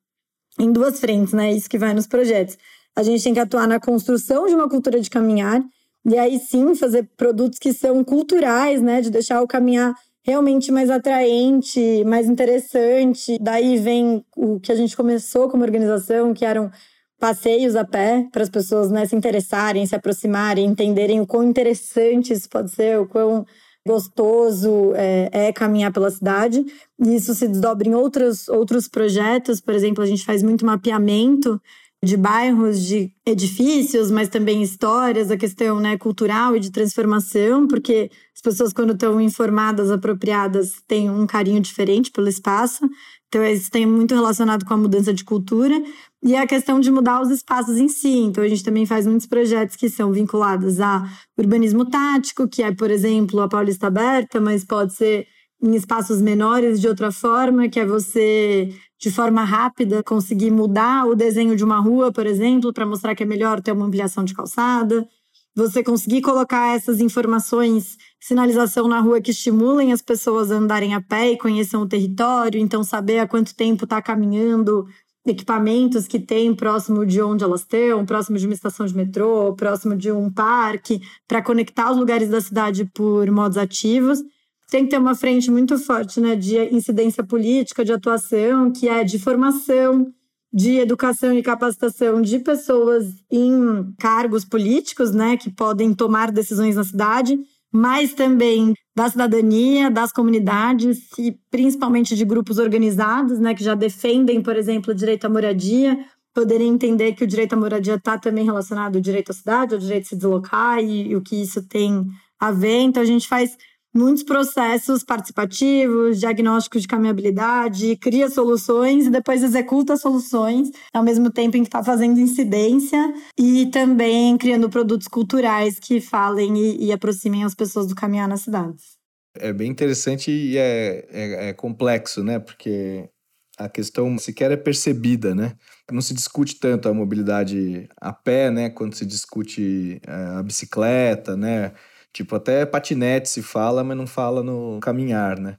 em 0.57 0.71
duas 0.71 1.01
frentes, 1.01 1.33
né? 1.33 1.53
Isso 1.53 1.69
que 1.69 1.77
vai 1.77 1.93
nos 1.93 2.07
projetos. 2.07 2.57
A 2.95 3.03
gente 3.03 3.25
tem 3.25 3.35
que 3.35 3.41
atuar 3.41 3.67
na 3.67 3.81
construção 3.81 4.47
de 4.47 4.55
uma 4.55 4.69
cultura 4.69 5.01
de 5.01 5.11
caminhar 5.11 5.61
e 6.07 6.17
aí 6.17 6.39
sim 6.39 6.77
fazer 6.77 7.11
produtos 7.17 7.59
que 7.59 7.73
são 7.73 8.05
culturais, 8.05 8.81
né? 8.81 9.01
De 9.01 9.11
deixar 9.11 9.43
o 9.43 9.49
caminhar 9.49 9.93
realmente 10.25 10.71
mais 10.71 10.91
atraente, 10.91 12.05
mais 12.05 12.29
interessante. 12.29 13.37
Daí 13.41 13.79
vem 13.79 14.25
o 14.37 14.61
que 14.61 14.71
a 14.71 14.77
gente 14.77 14.97
começou 14.97 15.49
como 15.49 15.65
organização, 15.65 16.33
que 16.33 16.45
eram 16.45 16.71
passeios 17.19 17.77
a 17.77 17.85
pé 17.85 18.27
para 18.33 18.43
as 18.43 18.51
pessoas 18.51 18.91
né, 18.91 19.07
se 19.07 19.17
interessarem, 19.17 19.87
se 19.87 19.95
aproximarem, 19.95 20.67
entenderem 20.67 21.21
o 21.21 21.27
quão 21.27 21.43
interessante 21.45 22.33
isso 22.33 22.49
pode 22.49 22.71
ser, 22.71 22.99
o 22.99 23.07
quão 23.07 23.47
gostoso 23.87 24.93
é, 24.95 25.29
é, 25.31 25.53
caminhar 25.53 25.93
pela 25.93 26.11
cidade. 26.11 26.65
E 26.99 27.15
isso 27.15 27.35
se 27.35 27.47
desdobra 27.47 27.87
em 27.87 27.95
outros, 27.95 28.49
outros 28.49 28.89
projetos. 28.89 29.61
Por 29.61 29.75
exemplo, 29.75 30.03
a 30.03 30.07
gente 30.07 30.25
faz 30.25 30.43
muito 30.43 30.65
mapeamento 30.65 31.61
de 32.03 32.17
bairros, 32.17 32.85
de 32.85 33.11
edifícios, 33.27 34.11
mas 34.11 34.29
também 34.29 34.63
histórias, 34.63 35.31
a 35.31 35.37
questão 35.37 35.81
né, 35.81 35.97
cultural 35.97 36.55
e 36.55 36.61
de 36.61 36.71
transformação, 36.71 37.67
porque 37.67 38.11
as 38.35 38.43
pessoas, 38.43 38.73
quando 38.75 38.93
estão 38.93 39.19
informadas, 39.21 39.91
apropriadas, 39.91 40.83
têm 40.87 41.09
um 41.09 41.27
carinho 41.27 41.61
diferente 41.61 42.11
pelo 42.11 42.29
espaço. 42.29 42.87
Então, 43.29 43.45
isso 43.45 43.71
tem 43.71 43.87
muito 43.87 44.15
relacionado 44.15 44.65
com 44.65 44.75
a 44.75 44.77
mudança 44.77 45.13
de 45.15 45.25
cultura 45.25 45.83
e 46.25 46.35
a 46.35 46.47
questão 46.47 46.81
de 46.81 46.91
mudar 46.91 47.21
os 47.21 47.31
espaços 47.31 47.77
em 47.77 47.87
si. 47.87 48.09
Então, 48.09 48.43
a 48.43 48.49
gente 48.49 48.65
também 48.65 48.87
faz 48.87 49.07
muitos 49.07 49.27
projetos 49.27 49.77
que 49.77 49.91
são 49.91 50.11
vinculados 50.11 50.81
a 50.81 51.07
urbanismo 51.39 51.85
tático, 51.85 52.49
que 52.49 52.63
é, 52.63 52.73
por 52.75 52.91
exemplo, 52.91 53.41
a 53.41 53.49
Paulista 53.49 53.89
Aberta, 53.89 54.41
mas 54.41 54.65
pode 54.65 54.95
ser 54.95 55.27
em 55.63 55.75
espaços 55.75 56.23
menores 56.23 56.81
de 56.81 56.89
outra 56.89 57.13
forma, 57.13 57.69
que 57.69 57.79
é 57.79 57.85
você, 57.85 58.75
de 58.99 59.11
forma 59.11 59.45
rápida, 59.45 60.03
conseguir 60.03 60.51
mudar 60.51 61.07
o 61.07 61.15
desenho 61.15 61.55
de 61.55 61.63
uma 61.63 61.79
rua, 61.79 62.11
por 62.11 62.27
exemplo, 62.27 62.73
para 62.73 62.87
mostrar 62.87 63.15
que 63.15 63.23
é 63.23 63.27
melhor 63.27 63.61
ter 63.61 63.73
uma 63.73 63.85
ampliação 63.85 64.25
de 64.25 64.35
calçada 64.35 65.07
você 65.55 65.85
conseguir 65.85 66.21
colocar 66.21 66.75
essas 66.75 67.01
informações, 67.01 67.97
sinalização 68.21 68.89
na 68.89 68.99
rua 69.01 69.21
que 69.21 69.31
estimulem 69.31 69.93
as 69.93 70.03
pessoas 70.03 70.51
a 70.51 70.57
andarem 70.57 70.95
a 70.95 71.01
pé 71.01 71.31
e 71.31 71.39
conheçam 71.39 71.83
o 71.83 71.89
território, 71.89 72.61
então 72.61 72.83
saber 72.83 73.21
há 73.21 73.29
quanto 73.29 73.55
tempo 73.55 73.85
está 73.85 74.03
caminhando, 74.03 74.85
equipamentos 75.27 76.07
que 76.07 76.19
tem 76.19 76.55
próximo 76.55 77.07
de 77.07 77.21
onde 77.23 77.43
elas 77.43 77.61
estão, 77.61 78.05
próximo 78.05 78.37
de 78.37 78.47
uma 78.47 78.55
estação 78.55 78.85
de 78.85 78.95
metrô, 78.95 79.55
próximo 79.55 79.97
de 79.97 80.13
um 80.13 80.31
parque, 80.31 81.01
para 81.27 81.43
conectar 81.43 81.91
os 81.91 81.97
lugares 81.97 82.29
da 82.29 82.41
cidade 82.41 82.85
por 82.85 83.31
modos 83.31 83.57
ativos. 83.57 84.23
Tem 84.71 84.85
que 84.85 84.91
ter 84.91 84.99
uma 84.99 85.15
frente 85.15 85.51
muito 85.51 85.79
forte 85.79 86.21
né, 86.21 86.37
de 86.37 86.59
incidência 86.75 87.23
política, 87.23 87.85
de 87.85 87.93
atuação, 87.93 88.71
que 88.71 88.89
é 88.89 89.05
de 89.05 89.19
formação, 89.19 90.13
de 90.53 90.79
educação 90.79 91.33
e 91.33 91.43
capacitação 91.43 92.21
de 92.21 92.39
pessoas 92.39 93.07
em 93.31 93.93
cargos 93.99 94.45
políticos, 94.45 95.13
né, 95.13 95.37
que 95.37 95.51
podem 95.51 95.93
tomar 95.95 96.31
decisões 96.31 96.77
na 96.77 96.85
cidade, 96.85 97.39
mas 97.75 98.15
também 98.15 98.73
da 98.95 99.11
cidadania, 99.11 99.91
das 99.91 100.13
comunidades 100.13 101.11
e 101.19 101.37
principalmente 101.51 102.15
de 102.15 102.25
grupos 102.25 102.59
organizados, 102.59 103.41
né, 103.41 103.53
que 103.53 103.65
já 103.65 103.75
defendem, 103.75 104.41
por 104.41 104.55
exemplo, 104.55 104.93
o 104.93 104.95
direito 104.95 105.25
à 105.25 105.29
moradia, 105.29 105.99
poderem 106.33 106.69
entender 106.69 107.15
que 107.15 107.25
o 107.25 107.27
direito 107.27 107.55
à 107.55 107.57
moradia 107.57 107.97
está 107.97 108.17
também 108.17 108.45
relacionado 108.45 108.95
ao 108.95 109.03
direito 109.03 109.31
à 109.31 109.35
cidade, 109.35 109.75
ao 109.75 109.81
direito 109.81 110.05
de 110.05 110.09
se 110.11 110.17
deslocar 110.17 110.79
e, 110.79 111.09
e 111.09 111.17
o 111.17 111.21
que 111.21 111.43
isso 111.43 111.67
tem 111.67 112.07
a 112.39 112.53
ver. 112.53 112.79
Então 112.79 113.03
a 113.03 113.07
gente 113.07 113.27
faz 113.27 113.57
muitos 113.95 114.25
processos 114.25 115.05
participativos, 115.05 116.19
diagnósticos 116.19 116.83
de 116.83 116.89
caminhabilidade, 116.89 117.97
cria 117.97 118.29
soluções 118.29 119.07
e 119.07 119.11
depois 119.11 119.43
executa 119.43 119.97
soluções, 119.97 120.71
ao 120.93 121.05
mesmo 121.05 121.31
tempo 121.31 121.57
em 121.57 121.63
que 121.63 121.69
está 121.69 121.83
fazendo 121.83 122.19
incidência 122.19 123.15
e 123.39 123.67
também 123.67 124.37
criando 124.37 124.69
produtos 124.69 125.07
culturais 125.07 125.79
que 125.79 126.01
falem 126.01 126.59
e, 126.59 126.87
e, 126.87 126.93
aproximem 126.93 127.45
as 127.45 127.55
pessoas 127.55 127.87
do 127.87 127.95
caminhar 127.95 128.29
nas 128.29 128.41
cidades. 128.41 128.95
É 129.37 129.53
bem 129.53 129.71
interessante 129.71 130.31
e 130.31 130.59
é, 130.59 131.07
é, 131.11 131.49
é 131.49 131.53
complexo, 131.53 132.23
né? 132.23 132.39
Porque 132.39 133.09
a 133.57 133.69
questão 133.69 134.17
sequer 134.19 134.51
é 134.51 134.57
percebida, 134.57 135.35
né? 135.35 135.57
Não 135.91 136.01
se 136.01 136.15
discute 136.15 136.59
tanto 136.59 136.89
a 136.89 136.95
mobilidade 136.95 137.89
a 138.01 138.13
pé, 138.13 138.51
né? 138.51 138.71
Quando 138.71 138.95
se 138.95 139.07
discute 139.07 140.01
é, 140.07 140.39
a 140.39 140.43
bicicleta, 140.43 141.37
né? 141.37 141.73
Tipo, 142.15 142.37
até 142.37 142.65
patinete 142.65 143.29
se 143.29 143.43
fala, 143.43 143.83
mas 143.83 143.97
não 143.97 144.07
fala 144.07 144.41
no 144.43 144.79
caminhar, 144.81 145.39
né? 145.41 145.59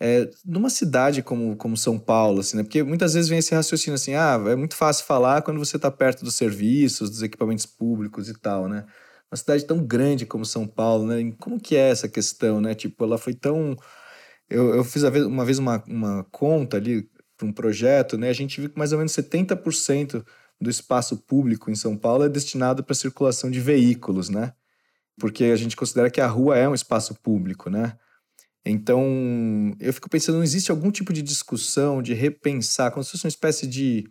É, 0.00 0.30
numa 0.46 0.70
cidade 0.70 1.22
como, 1.22 1.54
como 1.56 1.76
São 1.76 1.98
Paulo, 1.98 2.40
assim, 2.40 2.56
né? 2.56 2.62
Porque 2.62 2.82
muitas 2.82 3.12
vezes 3.14 3.28
vem 3.28 3.38
esse 3.38 3.54
raciocínio 3.54 3.96
assim, 3.96 4.14
ah, 4.14 4.40
é 4.48 4.56
muito 4.56 4.74
fácil 4.76 5.04
falar 5.04 5.42
quando 5.42 5.58
você 5.58 5.76
está 5.76 5.90
perto 5.90 6.24
dos 6.24 6.36
serviços, 6.36 7.10
dos 7.10 7.22
equipamentos 7.22 7.66
públicos 7.66 8.30
e 8.30 8.34
tal, 8.34 8.66
né? 8.66 8.86
Uma 9.30 9.36
cidade 9.36 9.66
tão 9.66 9.84
grande 9.84 10.24
como 10.24 10.44
São 10.46 10.66
Paulo, 10.66 11.06
né? 11.06 11.34
Como 11.38 11.60
que 11.60 11.76
é 11.76 11.90
essa 11.90 12.08
questão, 12.08 12.60
né? 12.62 12.74
Tipo, 12.74 13.04
ela 13.04 13.18
foi 13.18 13.34
tão... 13.34 13.76
Eu, 14.48 14.74
eu 14.76 14.84
fiz 14.84 15.02
uma 15.04 15.44
vez 15.44 15.58
uma, 15.58 15.84
uma 15.86 16.24
conta 16.30 16.78
ali 16.78 17.08
para 17.36 17.46
um 17.46 17.52
projeto, 17.52 18.18
né? 18.18 18.30
A 18.30 18.32
gente 18.34 18.60
viu 18.60 18.70
que 18.70 18.78
mais 18.78 18.92
ou 18.92 18.98
menos 18.98 19.12
70% 19.12 20.24
do 20.60 20.70
espaço 20.70 21.16
público 21.18 21.70
em 21.70 21.74
São 21.74 21.96
Paulo 21.96 22.24
é 22.24 22.28
destinado 22.28 22.84
para 22.84 22.94
circulação 22.94 23.50
de 23.50 23.60
veículos, 23.60 24.28
né? 24.30 24.54
Porque 25.20 25.44
a 25.44 25.56
gente 25.56 25.76
considera 25.76 26.10
que 26.10 26.20
a 26.20 26.26
rua 26.26 26.56
é 26.56 26.68
um 26.68 26.74
espaço 26.74 27.14
público, 27.22 27.70
né? 27.70 27.96
Então, 28.64 29.74
eu 29.78 29.92
fico 29.92 30.08
pensando, 30.10 30.36
não 30.36 30.44
existe 30.44 30.70
algum 30.70 30.90
tipo 30.90 31.12
de 31.12 31.22
discussão, 31.22 32.02
de 32.02 32.12
repensar, 32.14 32.90
como 32.90 33.04
se 33.04 33.12
fosse 33.12 33.24
uma 33.24 33.30
espécie 33.30 33.66
de 33.66 34.04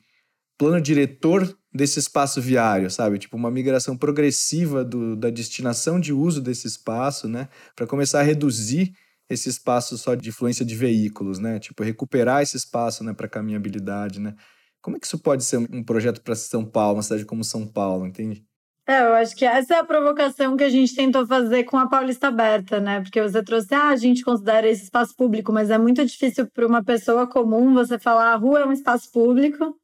plano 0.58 0.82
diretor 0.82 1.58
desse 1.74 2.00
espaço 2.00 2.42
viário, 2.42 2.90
sabe? 2.90 3.20
Tipo, 3.20 3.38
uma 3.38 3.52
migração 3.52 3.96
progressiva 3.98 4.84
do, 4.84 5.16
da 5.16 5.30
destinação 5.30 6.00
de 6.00 6.12
uso 6.14 6.42
desse 6.42 6.68
espaço, 6.68 7.28
né? 7.28 7.48
Para 7.76 7.88
começar 7.88 8.20
a 8.20 8.24
reduzir 8.24 8.94
esse 9.30 9.48
espaço 9.48 9.98
só 9.98 10.16
de 10.16 10.30
influência 10.30 10.66
de 10.66 10.76
veículos, 10.76 11.40
né? 11.40 11.60
Tipo, 11.60 11.84
recuperar 11.84 12.42
esse 12.42 12.58
espaço, 12.58 13.04
né, 13.04 13.14
para 13.14 13.28
caminhabilidade, 13.30 14.20
né? 14.20 14.36
Como 14.82 14.98
é 14.98 15.00
que 15.00 15.06
isso 15.06 15.20
pode 15.20 15.44
ser 15.44 15.58
um 15.58 15.84
projeto 15.84 16.22
para 16.22 16.36
São 16.36 16.66
Paulo, 16.66 16.98
uma 16.98 17.04
cidade 17.04 17.26
como 17.26 17.44
São 17.44 17.68
Paulo, 17.68 18.08
entende? 18.08 18.44
É, 18.90 19.02
eu 19.04 19.14
acho 19.14 19.36
que 19.36 19.46
essa 19.46 19.76
é 19.76 19.78
a 19.78 19.84
provocação 19.84 20.58
que 20.58 20.64
a 20.64 20.70
gente 20.70 20.96
tentou 20.96 21.24
fazer 21.28 21.64
com 21.64 21.78
a 21.78 21.88
Paulista 21.88 22.30
Aberta, 22.30 22.80
né? 22.80 23.02
Porque 23.02 23.22
você 23.22 23.44
trouxe, 23.44 23.76
ah, 23.76 23.90
a 23.90 23.96
gente 23.96 24.24
considera 24.24 24.68
esse 24.68 24.86
espaço 24.86 25.16
público, 25.16 25.54
mas 25.54 25.70
é 25.70 25.78
muito 25.78 26.04
difícil 26.04 26.48
para 26.48 26.66
uma 26.66 26.84
pessoa 26.84 27.28
comum 27.28 27.72
você 27.72 28.00
falar 28.00 28.34
a 28.34 28.36
rua 28.36 28.62
é 28.62 28.66
um 28.66 28.72
espaço 28.72 29.12
público 29.12 29.78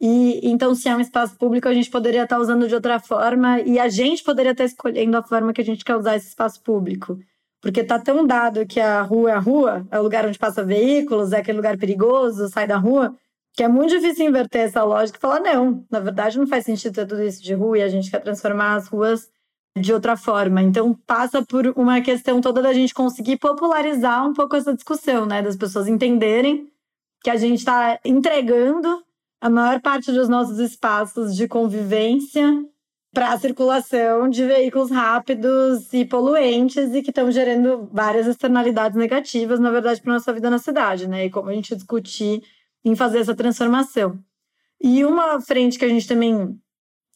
E 0.00 0.40
então, 0.50 0.74
se 0.74 0.88
é 0.88 0.96
um 0.96 1.00
espaço 1.00 1.36
público, 1.38 1.68
a 1.68 1.74
gente 1.74 1.90
poderia 1.90 2.24
estar 2.24 2.38
usando 2.38 2.68
de 2.68 2.74
outra 2.74 3.00
forma 3.00 3.60
e 3.62 3.78
a 3.78 3.88
gente 3.88 4.22
poderia 4.24 4.52
estar 4.52 4.64
escolhendo 4.64 5.16
a 5.16 5.22
forma 5.22 5.52
que 5.54 5.62
a 5.62 5.64
gente 5.64 5.84
quer 5.84 5.96
usar 5.96 6.16
esse 6.16 6.28
espaço 6.28 6.62
público. 6.62 7.18
Porque 7.62 7.84
tá 7.84 7.98
tão 7.98 8.26
dado 8.26 8.66
que 8.66 8.80
a 8.80 9.02
rua 9.02 9.30
é 9.30 9.34
a 9.34 9.38
rua, 9.38 9.86
é 9.90 9.98
o 9.98 10.02
lugar 10.02 10.26
onde 10.26 10.38
passa 10.38 10.64
veículos, 10.64 11.32
é 11.32 11.38
aquele 11.38 11.56
lugar 11.58 11.78
perigoso, 11.78 12.48
sai 12.50 12.66
da 12.66 12.76
rua, 12.76 13.16
que 13.54 13.62
é 13.62 13.68
muito 13.68 13.90
difícil 13.90 14.26
inverter 14.26 14.62
essa 14.62 14.82
lógica 14.82 15.18
e 15.18 15.20
falar, 15.20 15.40
não, 15.40 15.84
na 15.90 16.00
verdade 16.00 16.38
não 16.38 16.46
faz 16.46 16.64
sentido 16.64 16.94
ter 16.94 17.06
tudo 17.06 17.22
isso 17.22 17.42
de 17.42 17.54
rua 17.54 17.78
e 17.78 17.82
a 17.82 17.88
gente 17.88 18.10
quer 18.10 18.20
transformar 18.20 18.76
as 18.76 18.88
ruas 18.88 19.30
de 19.78 19.92
outra 19.92 20.16
forma. 20.16 20.62
Então 20.62 20.94
passa 21.06 21.44
por 21.44 21.66
uma 21.76 22.00
questão 22.00 22.40
toda 22.40 22.62
da 22.62 22.72
gente 22.72 22.94
conseguir 22.94 23.38
popularizar 23.38 24.26
um 24.26 24.32
pouco 24.32 24.56
essa 24.56 24.74
discussão, 24.74 25.26
né? 25.26 25.42
Das 25.42 25.56
pessoas 25.56 25.86
entenderem 25.86 26.70
que 27.22 27.30
a 27.30 27.36
gente 27.36 27.58
está 27.58 27.98
entregando 28.04 29.02
a 29.40 29.50
maior 29.50 29.80
parte 29.80 30.12
dos 30.12 30.28
nossos 30.28 30.58
espaços 30.58 31.34
de 31.36 31.48
convivência 31.48 32.64
para 33.12 33.32
a 33.32 33.38
circulação 33.38 34.28
de 34.28 34.44
veículos 34.46 34.90
rápidos 34.90 35.92
e 35.92 36.04
poluentes 36.04 36.94
e 36.94 37.02
que 37.02 37.10
estão 37.10 37.30
gerando 37.30 37.88
várias 37.92 38.26
externalidades 38.26 38.96
negativas, 38.96 39.60
na 39.60 39.70
verdade, 39.70 40.00
para 40.00 40.14
nossa 40.14 40.32
vida 40.32 40.48
na 40.48 40.58
cidade, 40.58 41.06
né? 41.06 41.26
E 41.26 41.30
como 41.30 41.50
a 41.50 41.52
gente 41.52 41.74
discutir 41.74 42.42
em 42.84 42.94
fazer 42.94 43.18
essa 43.18 43.34
transformação. 43.34 44.18
E 44.80 45.04
uma 45.04 45.40
frente 45.40 45.78
que 45.78 45.84
a 45.84 45.88
gente 45.88 46.08
também 46.08 46.58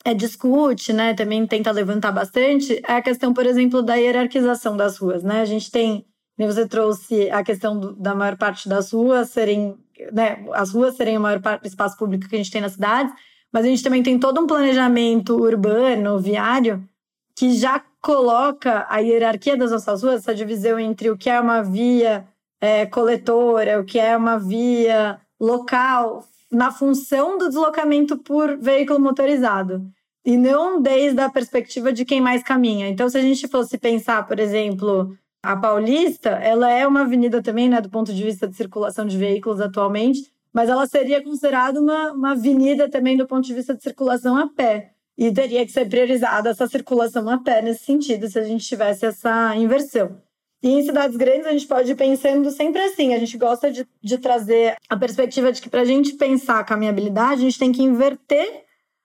é, 0.05 0.15
discute, 0.15 0.93
né, 0.93 1.15
também 1.15 1.47
tenta 1.47 1.71
levantar 1.73 2.13
bastante, 2.13 2.81
é 2.87 2.93
a 2.93 3.03
questão, 3.03 3.35
por 3.35 3.45
exemplo, 3.45 3.83
da 3.83 3.97
hierarquização 3.97 4.77
das 4.77 4.99
ruas, 4.99 5.23
né? 5.23 5.41
A 5.41 5.45
gente 5.45 5.71
tem, 5.71 6.07
você 6.39 6.67
trouxe 6.67 7.29
a 7.31 7.43
questão 7.43 7.79
do, 7.79 7.95
da 7.97 8.15
maior 8.15 8.37
parte 8.37 8.69
das 8.69 8.93
ruas 8.93 9.31
serem 9.31 9.77
né, 10.13 10.45
as 10.53 10.71
ruas 10.71 10.97
serem 10.97 11.17
o 11.17 11.21
maior 11.21 11.41
espaço 11.65 11.97
público 11.97 12.29
que 12.29 12.35
a 12.35 12.39
gente 12.39 12.51
tem 12.51 12.61
na 12.61 12.69
cidade, 12.69 13.13
mas 13.53 13.65
a 13.65 13.69
gente 13.69 13.83
também 13.83 14.03
tem 14.03 14.19
todo 14.19 14.41
um 14.41 14.47
planejamento 14.47 15.37
urbano, 15.37 16.19
viário, 16.19 16.87
que 17.35 17.55
já 17.55 17.83
coloca 18.01 18.87
a 18.89 18.99
hierarquia 18.99 19.57
das 19.57 19.71
nossas 19.71 20.03
ruas, 20.03 20.17
essa 20.17 20.35
divisão 20.35 20.79
entre 20.79 21.11
o 21.11 21.17
que 21.17 21.31
é 21.31 21.41
uma 21.41 21.63
via 21.63 22.27
é, 22.61 22.87
coletora, 22.87 23.81
o 23.81 23.85
que 23.85 23.99
é 23.99 24.17
uma 24.17 24.39
via 24.39 25.21
local, 25.40 26.25
na 26.51 26.70
função 26.70 27.38
do 27.38 27.49
deslocamento 27.49 28.16
por 28.18 28.57
veículo 28.59 29.01
motorizado. 29.01 29.87
E 30.25 30.37
não 30.37 30.81
desde 30.81 31.20
a 31.20 31.31
perspectiva 31.31 31.92
de 31.92 32.05
quem 32.05 32.20
mais 32.20 32.42
caminha. 32.42 32.88
Então, 32.88 33.09
se 33.09 33.16
a 33.16 33.22
gente 33.22 33.46
fosse 33.46 33.79
pensar, 33.79 34.27
por 34.27 34.40
exemplo, 34.40 35.16
a 35.42 35.57
Paulista, 35.57 36.31
ela 36.31 36.70
é 36.70 36.87
uma 36.87 37.03
avenida 37.03 37.40
também, 37.40 37.68
né, 37.68 37.81
do 37.81 37.88
ponto 37.88 38.12
de 38.12 38.22
vista 38.22 38.49
de 38.49 38.57
circulação 38.57 39.07
de 39.07 39.16
veículos 39.16 39.61
atualmente, 39.61 40.33
mas 40.53 40.68
ela 40.68 40.87
seria 40.87 41.22
considerada 41.22 41.81
uma, 41.81 42.12
uma 42.12 42.31
avenida 42.33 42.90
também 42.90 43.16
do 43.16 43.27
ponto 43.27 43.46
de 43.46 43.55
vista 43.55 43.75
de 43.75 43.83
circulação 43.83 44.37
a 44.37 44.49
pé. 44.49 44.92
E 45.16 45.33
teria 45.33 45.64
que 45.64 45.72
ser 45.72 45.88
priorizada 45.88 46.51
essa 46.51 46.66
circulação 46.66 47.29
a 47.29 47.38
pé 47.38 47.62
nesse 47.62 47.85
sentido, 47.85 48.29
se 48.29 48.38
a 48.38 48.42
gente 48.42 48.66
tivesse 48.66 49.07
essa 49.07 49.55
inversão. 49.55 50.20
E 50.62 50.69
em 50.69 50.83
cidades 50.83 51.16
grandes, 51.16 51.47
a 51.47 51.53
gente 51.53 51.66
pode 51.66 51.92
ir 51.92 51.95
pensando 51.95 52.51
sempre 52.51 52.81
assim. 52.83 53.14
A 53.14 53.19
gente 53.19 53.37
gosta 53.37 53.71
de, 53.71 53.87
de 54.03 54.19
trazer 54.19 54.77
a 54.88 54.97
perspectiva 54.97 55.53
de 55.53 55.61
que, 55.61 55.69
para 55.69 55.83
a 55.83 55.85
gente 55.85 56.14
pensar 56.14 56.61
a 56.61 56.64
caminhabilidade, 56.64 57.40
a 57.40 57.45
gente 57.45 57.59
tem 57.59 57.73
que 57.73 57.83
inverter 57.83 58.64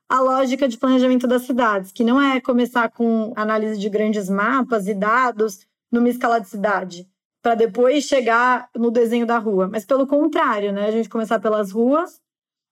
a 0.10 0.20
lógica 0.20 0.68
de 0.68 0.78
planejamento 0.78 1.26
das 1.26 1.44
cidades, 1.44 1.92
que 1.92 2.04
não 2.04 2.22
é 2.22 2.42
começar 2.42 2.90
com 2.90 3.32
análise 3.34 3.80
de 3.80 3.90
grandes 3.90 4.30
mapas 4.30 4.86
e 4.88 4.94
dados 4.94 5.66
numa 5.90 6.10
escala 6.10 6.40
de 6.40 6.50
cidade, 6.50 7.08
para 7.42 7.56
depois 7.56 8.04
chegar 8.04 8.70
no 8.76 8.92
desenho 8.92 9.26
da 9.26 9.38
rua. 9.38 9.70
Mas 9.72 9.86
pelo 9.86 10.06
contrário, 10.06 10.74
né? 10.74 10.88
A 10.88 10.92
gente 10.92 11.08
começar 11.08 11.40
pelas 11.40 11.72
ruas. 11.72 12.20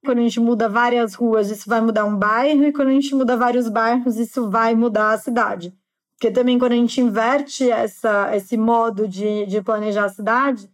Quando 0.04 0.20
a 0.20 0.22
gente 0.22 0.40
muda 0.40 0.68
várias 0.68 1.14
ruas, 1.14 1.50
isso 1.50 1.70
vai 1.70 1.80
mudar 1.82 2.06
um 2.06 2.16
bairro, 2.16 2.64
e 2.64 2.74
quando 2.74 2.90
a 2.90 2.94
gente 2.94 3.14
muda 3.16 3.36
vários 3.36 3.70
bairros, 3.70 4.18
isso 4.18 4.50
vai 4.50 4.74
mudar 4.76 5.12
a 5.12 5.18
cidade. 5.18 5.74
Porque 6.20 6.32
também 6.32 6.60
quando 6.60 6.74
a 6.74 6.76
gente 6.76 7.00
inverte 7.00 7.72
essa, 7.72 8.36
esse 8.36 8.58
modo 8.58 9.08
de, 9.08 9.46
de 9.46 9.62
planejar 9.62 10.06
a 10.06 10.10
cidade, 10.10 10.70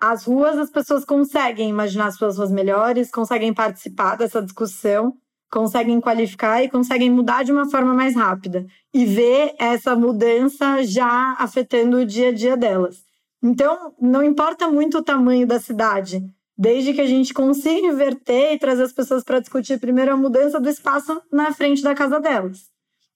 as 0.00 0.24
ruas 0.24 0.56
as 0.56 0.70
pessoas 0.70 1.04
conseguem 1.04 1.68
imaginar 1.68 2.10
suas 2.12 2.38
ruas 2.38 2.50
melhores, 2.50 3.10
conseguem 3.10 3.52
participar 3.52 4.16
dessa 4.16 4.42
discussão 4.42 5.14
conseguem 5.52 6.00
qualificar 6.00 6.64
e 6.64 6.70
conseguem 6.70 7.10
mudar 7.10 7.42
de 7.44 7.52
uma 7.52 7.70
forma 7.70 7.92
mais 7.92 8.16
rápida 8.16 8.66
e 8.92 9.04
ver 9.04 9.54
essa 9.58 9.94
mudança 9.94 10.82
já 10.82 11.36
afetando 11.38 11.98
o 11.98 12.06
dia 12.06 12.30
a 12.30 12.32
dia 12.32 12.56
delas. 12.56 13.04
Então, 13.42 13.94
não 14.00 14.22
importa 14.22 14.68
muito 14.68 14.98
o 14.98 15.02
tamanho 15.02 15.46
da 15.46 15.60
cidade, 15.60 16.24
desde 16.56 16.94
que 16.94 17.02
a 17.02 17.06
gente 17.06 17.34
consiga 17.34 17.86
inverter 17.86 18.54
e 18.54 18.58
trazer 18.58 18.84
as 18.84 18.92
pessoas 18.94 19.22
para 19.22 19.40
discutir 19.40 19.78
primeiro 19.78 20.12
a 20.12 20.16
mudança 20.16 20.58
do 20.58 20.70
espaço 20.70 21.20
na 21.30 21.52
frente 21.52 21.82
da 21.82 21.94
casa 21.94 22.18
delas. 22.18 22.71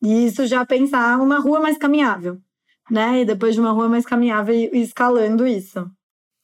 E 0.07 0.27
isso 0.27 0.47
já 0.47 0.65
pensar 0.65 1.19
uma 1.19 1.41
rua 1.41 1.59
mais 1.59 1.77
caminhável, 1.77 2.41
né? 2.89 3.23
E 3.23 3.25
depois 3.25 3.57
de 3.57 3.61
uma 3.61 3.73
rua 3.73 3.89
mais 3.89 4.07
caminhável 4.07 4.55
escalando 4.73 5.45
isso. 5.45 5.85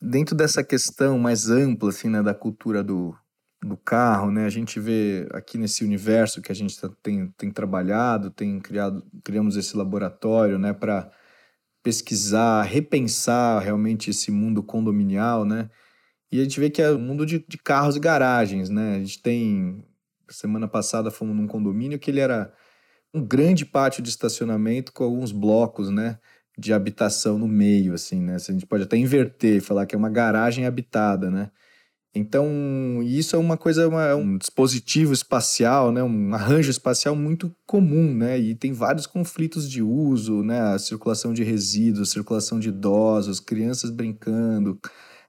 Dentro 0.00 0.34
dessa 0.34 0.64
questão 0.64 1.16
mais 1.16 1.48
ampla 1.48 1.90
assim, 1.90 2.08
né, 2.08 2.20
da 2.24 2.34
cultura 2.34 2.82
do, 2.82 3.14
do 3.62 3.76
carro, 3.76 4.32
né? 4.32 4.46
A 4.46 4.48
gente 4.48 4.80
vê 4.80 5.28
aqui 5.32 5.56
nesse 5.58 5.84
universo 5.84 6.42
que 6.42 6.50
a 6.50 6.54
gente 6.56 6.76
tá, 6.80 6.90
tem, 7.00 7.28
tem 7.38 7.52
trabalhado, 7.52 8.32
tem 8.32 8.58
criado, 8.58 9.00
criamos 9.22 9.56
esse 9.56 9.76
laboratório, 9.76 10.58
né, 10.58 10.72
para 10.72 11.08
pesquisar, 11.84 12.62
repensar 12.62 13.62
realmente 13.62 14.10
esse 14.10 14.32
mundo 14.32 14.60
condominial, 14.60 15.44
né? 15.44 15.70
E 16.32 16.40
a 16.40 16.42
gente 16.42 16.58
vê 16.58 16.68
que 16.68 16.82
é 16.82 16.90
um 16.90 16.98
mundo 16.98 17.24
de, 17.24 17.44
de 17.46 17.58
carros 17.58 17.94
e 17.94 18.00
garagens, 18.00 18.68
né? 18.68 18.96
A 18.96 18.98
gente 18.98 19.22
tem 19.22 19.84
semana 20.28 20.66
passada 20.66 21.12
fomos 21.12 21.36
num 21.36 21.46
condomínio 21.46 22.00
que 22.00 22.10
ele 22.10 22.18
era 22.18 22.52
um 23.14 23.24
grande 23.24 23.64
pátio 23.66 24.02
de 24.02 24.08
estacionamento 24.08 24.92
com 24.92 25.04
alguns 25.04 25.32
blocos, 25.32 25.90
né? 25.90 26.18
De 26.58 26.72
habitação 26.72 27.38
no 27.38 27.48
meio, 27.48 27.94
assim, 27.94 28.20
né? 28.20 28.36
A 28.36 28.52
gente 28.52 28.66
pode 28.66 28.84
até 28.84 28.96
inverter 28.96 29.56
e 29.56 29.60
falar 29.60 29.86
que 29.86 29.94
é 29.94 29.98
uma 29.98 30.10
garagem 30.10 30.66
habitada, 30.66 31.30
né? 31.30 31.50
Então, 32.14 33.02
isso 33.02 33.34
é 33.34 33.38
uma 33.38 33.56
coisa, 33.56 33.88
uma, 33.88 34.04
é 34.04 34.14
um 34.14 34.36
dispositivo 34.36 35.14
espacial, 35.14 35.90
né, 35.90 36.02
um 36.02 36.34
arranjo 36.34 36.70
espacial 36.70 37.16
muito 37.16 37.54
comum, 37.66 38.14
né, 38.14 38.38
e 38.38 38.54
tem 38.54 38.70
vários 38.70 39.06
conflitos 39.06 39.68
de 39.68 39.82
uso, 39.82 40.42
né, 40.42 40.60
a 40.60 40.78
circulação 40.78 41.32
de 41.32 41.42
resíduos, 41.42 42.10
circulação 42.10 42.60
de 42.60 42.68
idosos, 42.68 43.40
crianças 43.40 43.88
brincando, 43.90 44.78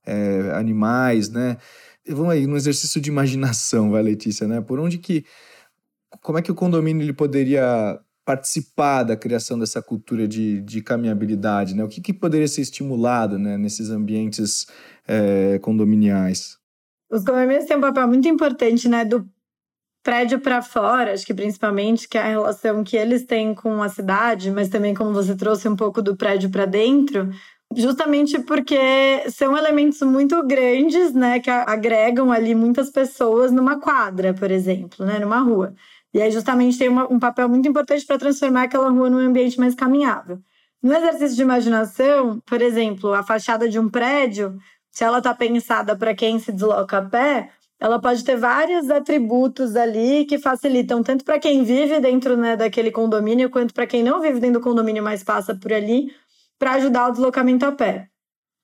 é, 0.05 0.51
animais, 0.55 1.29
né. 1.29 1.57
Vamos 2.05 2.31
aí, 2.33 2.45
no 2.45 2.57
exercício 2.57 2.99
de 2.99 3.09
imaginação, 3.09 3.89
vai, 3.91 4.03
Letícia, 4.03 4.45
né, 4.45 4.59
por 4.59 4.77
onde 4.77 4.97
que, 4.97 5.23
como 6.21 6.37
é 6.37 6.41
que 6.41 6.51
o 6.51 6.55
condomínio 6.55 7.03
ele 7.03 7.13
poderia 7.13 7.99
participar 8.25 9.03
da 9.03 9.17
criação 9.17 9.59
dessa 9.59 9.81
cultura 9.81 10.27
de, 10.27 10.61
de 10.61 10.81
caminhabilidade, 10.81 11.75
né, 11.75 11.83
o 11.83 11.89
que, 11.89 12.01
que 12.01 12.13
poderia 12.13 12.47
ser 12.47 12.61
estimulado, 12.61 13.37
né, 13.37 13.57
nesses 13.57 13.89
ambientes 13.89 14.65
é, 15.07 15.59
condominiais? 15.59 16.57
Os 17.11 17.23
condomínios 17.23 17.65
têm 17.65 17.77
um 17.77 17.81
papel 17.81 18.07
muito 18.07 18.27
importante, 18.27 18.87
né, 18.87 19.03
do 19.03 19.27
prédio 20.01 20.39
para 20.39 20.61
fora, 20.61 21.13
acho 21.13 21.25
que 21.25 21.33
principalmente, 21.33 22.07
que 22.07 22.17
é 22.17 22.21
a 22.21 22.27
relação 22.27 22.83
que 22.83 22.97
eles 22.97 23.25
têm 23.25 23.53
com 23.53 23.81
a 23.81 23.89
cidade, 23.89 24.51
mas 24.51 24.67
também 24.69 24.93
como 24.93 25.13
você 25.13 25.35
trouxe 25.35 25.67
um 25.67 25.75
pouco 25.75 26.01
do 26.01 26.15
prédio 26.15 26.49
para 26.49 26.65
dentro, 26.65 27.29
justamente 27.75 28.39
porque 28.39 28.77
são 29.29 29.57
elementos 29.57 30.01
muito 30.01 30.45
grandes, 30.45 31.13
né, 31.13 31.39
que 31.39 31.49
agregam 31.49 32.31
ali 32.31 32.53
muitas 32.55 32.89
pessoas 32.89 33.51
numa 33.51 33.79
quadra, 33.79 34.33
por 34.33 34.51
exemplo, 34.51 35.05
né, 35.05 35.19
numa 35.19 35.39
rua. 35.39 35.73
E 36.13 36.21
aí 36.21 36.31
justamente 36.31 36.77
tem 36.77 36.89
uma, 36.89 37.11
um 37.11 37.19
papel 37.19 37.49
muito 37.49 37.67
importante 37.67 38.05
para 38.05 38.19
transformar 38.19 38.63
aquela 38.63 38.89
rua 38.89 39.09
num 39.09 39.17
ambiente 39.17 39.59
mais 39.59 39.73
caminhável. 39.73 40.39
No 40.81 40.93
exercício 40.93 41.35
de 41.35 41.41
imaginação, 41.41 42.39
por 42.45 42.61
exemplo, 42.61 43.13
a 43.13 43.23
fachada 43.23 43.67
de 43.69 43.79
um 43.79 43.89
prédio 43.89 44.59
se 44.93 45.03
ela 45.03 45.17
está 45.17 45.33
pensada 45.33 45.95
para 45.95 46.13
quem 46.13 46.37
se 46.37 46.51
desloca 46.51 46.99
a 46.99 47.01
pé, 47.01 47.49
ela 47.79 47.99
pode 47.99 48.23
ter 48.23 48.37
vários 48.37 48.91
atributos 48.91 49.75
ali 49.75 50.23
que 50.25 50.37
facilitam 50.37 51.01
tanto 51.01 51.25
para 51.25 51.39
quem 51.39 51.63
vive 51.63 51.99
dentro 51.99 52.37
né, 52.37 52.55
daquele 52.55 52.91
condomínio, 52.91 53.49
quanto 53.49 53.73
para 53.73 53.87
quem 53.87 54.03
não 54.03 54.21
vive 54.21 54.39
dentro 54.39 54.59
do 54.59 54.63
condomínio, 54.63 55.03
mas 55.03 55.23
passa 55.23 55.55
por 55.55 55.73
ali, 55.73 56.13
para 56.59 56.73
ajudar 56.73 57.09
o 57.09 57.11
deslocamento 57.11 57.65
a 57.65 57.71
pé. 57.71 58.07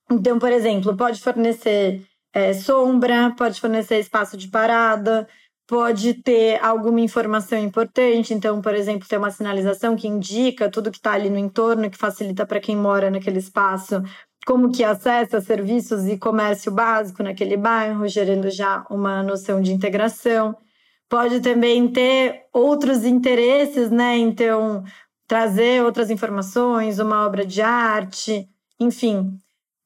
Então, 0.09 0.37
por 0.37 0.51
exemplo, 0.51 0.95
pode 0.95 1.19
fornecer 1.19 2.05
é, 2.31 2.53
sombra, 2.53 3.33
pode 3.35 3.59
fornecer 3.59 3.99
espaço 3.99 4.37
de 4.37 4.49
parada, 4.49 5.27
pode 5.69 6.15
ter 6.15 6.59
alguma 6.63 6.99
informação 6.99 7.59
importante. 7.59 8.33
Então, 8.33 8.59
por 8.59 8.73
exemplo, 8.73 9.07
ter 9.07 9.17
uma 9.17 9.29
sinalização 9.29 9.95
que 9.95 10.07
indica 10.07 10.69
tudo 10.69 10.89
que 10.89 10.97
está 10.97 11.11
ali 11.11 11.29
no 11.29 11.37
entorno, 11.37 11.91
que 11.91 11.97
facilita 11.97 12.43
para 12.43 12.59
quem 12.59 12.75
mora 12.75 13.11
naquele 13.11 13.37
espaço 13.37 14.01
como 14.47 14.71
que 14.71 14.83
acessa 14.83 15.39
serviços 15.39 16.07
e 16.07 16.17
comércio 16.17 16.71
básico 16.71 17.21
naquele 17.21 17.55
bairro, 17.55 18.07
gerando 18.07 18.49
já 18.49 18.83
uma 18.89 19.21
noção 19.21 19.61
de 19.61 19.71
integração. 19.71 20.57
Pode 21.07 21.39
também 21.39 21.87
ter 21.91 22.47
outros 22.51 23.05
interesses, 23.05 23.91
né? 23.91 24.17
Então, 24.17 24.83
trazer 25.27 25.83
outras 25.83 26.09
informações, 26.09 26.97
uma 26.97 27.27
obra 27.27 27.45
de 27.45 27.61
arte, 27.61 28.49
enfim. 28.79 29.37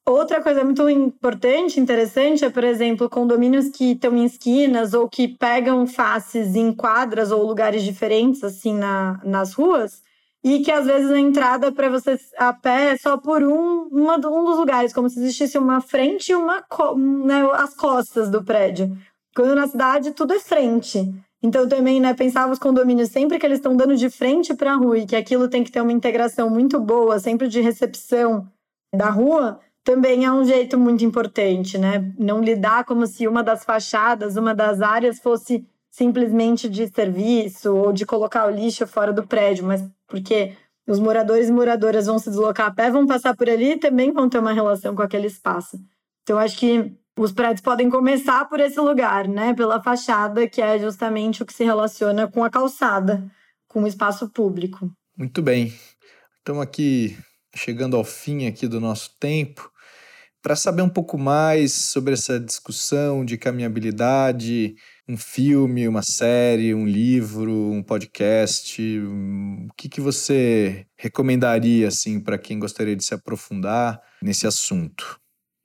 Outra 0.05 0.41
coisa 0.41 0.65
muito 0.65 0.89
importante, 0.89 1.79
interessante, 1.79 2.43
é, 2.43 2.49
por 2.49 2.63
exemplo, 2.65 3.09
condomínios 3.09 3.69
que 3.69 3.93
estão 3.93 4.15
em 4.17 4.25
esquinas 4.25 4.93
ou 4.93 5.07
que 5.07 5.29
pegam 5.29 5.87
faces 5.87 6.55
em 6.55 6.73
quadras 6.73 7.31
ou 7.31 7.45
lugares 7.45 7.83
diferentes, 7.83 8.43
assim, 8.43 8.73
na, 8.73 9.21
nas 9.23 9.53
ruas, 9.53 10.01
e 10.43 10.59
que 10.59 10.69
às 10.69 10.85
vezes 10.85 11.09
a 11.09 11.17
entrada 11.17 11.71
para 11.71 11.89
você 11.89 12.19
a 12.37 12.51
pé 12.51 12.91
é 12.91 12.97
só 12.97 13.17
por 13.17 13.41
um, 13.43 13.87
uma, 13.89 14.15
um 14.15 14.43
dos 14.43 14.57
lugares, 14.57 14.91
como 14.91 15.09
se 15.09 15.19
existisse 15.19 15.57
uma 15.57 15.79
frente 15.79 16.33
e 16.33 16.35
uma 16.35 16.61
né, 16.97 17.47
as 17.53 17.73
costas 17.73 18.29
do 18.29 18.43
prédio. 18.43 18.91
Quando 19.33 19.55
na 19.55 19.67
cidade 19.67 20.11
tudo 20.11 20.33
é 20.33 20.39
frente. 20.39 21.13
Então 21.41 21.67
também, 21.67 22.01
né, 22.01 22.13
pensava 22.13 22.51
os 22.51 22.59
condomínios 22.59 23.09
sempre 23.09 23.39
que 23.39 23.45
eles 23.45 23.59
estão 23.59 23.75
dando 23.75 23.95
de 23.95 24.09
frente 24.09 24.53
para 24.53 24.73
a 24.73 24.75
rua 24.75 24.97
e 24.97 25.05
que 25.05 25.15
aquilo 25.15 25.47
tem 25.47 25.63
que 25.63 25.71
ter 25.71 25.81
uma 25.81 25.93
integração 25.93 26.49
muito 26.49 26.77
boa, 26.77 27.19
sempre 27.19 27.47
de 27.47 27.61
recepção 27.61 28.45
da 28.93 29.09
rua, 29.09 29.59
também 29.83 30.25
é 30.25 30.31
um 30.31 30.45
jeito 30.45 30.79
muito 30.79 31.03
importante, 31.03 31.77
né? 31.77 32.13
Não 32.17 32.41
lidar 32.41 32.85
como 32.85 33.05
se 33.05 33.27
uma 33.27 33.43
das 33.43 33.63
fachadas, 33.63 34.37
uma 34.37 34.55
das 34.55 34.81
áreas 34.81 35.19
fosse 35.19 35.67
simplesmente 35.91 36.69
de 36.69 36.87
serviço 36.87 37.75
ou 37.75 37.93
de 37.93 38.05
colocar 38.05 38.47
o 38.47 38.51
lixo 38.51 38.87
fora 38.87 39.13
do 39.13 39.27
prédio, 39.27 39.65
mas 39.65 39.83
porque 40.07 40.55
os 40.87 40.99
moradores 40.99 41.49
e 41.49 41.51
moradoras 41.51 42.07
vão 42.07 42.17
se 42.17 42.29
deslocar 42.29 42.67
a 42.67 42.71
pé, 42.71 42.89
vão 42.89 43.05
passar 43.05 43.35
por 43.35 43.49
ali 43.49 43.73
e 43.73 43.79
também 43.79 44.11
vão 44.11 44.29
ter 44.29 44.39
uma 44.39 44.53
relação 44.53 44.95
com 44.95 45.01
aquele 45.01 45.27
espaço. 45.27 45.77
Então, 46.23 46.37
acho 46.37 46.57
que 46.57 46.93
os 47.17 47.31
prédios 47.31 47.61
podem 47.61 47.89
começar 47.89 48.45
por 48.49 48.59
esse 48.59 48.79
lugar, 48.79 49.27
né? 49.27 49.53
Pela 49.53 49.81
fachada, 49.81 50.47
que 50.47 50.61
é 50.61 50.79
justamente 50.79 51.43
o 51.43 51.45
que 51.45 51.53
se 51.53 51.63
relaciona 51.63 52.27
com 52.27 52.43
a 52.43 52.49
calçada, 52.49 53.29
com 53.67 53.83
o 53.83 53.87
espaço 53.87 54.29
público. 54.29 54.91
Muito 55.17 55.41
bem. 55.41 55.73
Estamos 56.37 56.63
aqui 56.63 57.15
chegando 57.55 57.95
ao 57.95 58.03
fim 58.03 58.47
aqui 58.47 58.67
do 58.67 58.79
nosso 58.81 59.11
tempo. 59.19 59.71
Para 60.43 60.57
saber 60.57 60.81
um 60.81 60.89
pouco 60.89 61.17
mais 61.17 61.71
sobre 61.71 62.13
essa 62.13 62.37
discussão 62.37 63.23
de 63.23 63.37
caminhabilidade, 63.37 64.75
um 65.07 65.15
filme, 65.15 65.87
uma 65.87 66.03
série, 66.03 66.75
um 66.75 66.85
livro, 66.85 67.71
um 67.71 67.81
podcast, 67.81 68.99
o 68.99 69.73
que, 69.77 69.87
que 69.87 70.01
você 70.01 70.85
recomendaria 70.97 71.87
assim 71.87 72.19
para 72.19 72.37
quem 72.37 72.59
gostaria 72.59 72.93
de 72.93 73.05
se 73.05 73.13
aprofundar 73.13 74.01
nesse 74.21 74.45
assunto? 74.45 75.17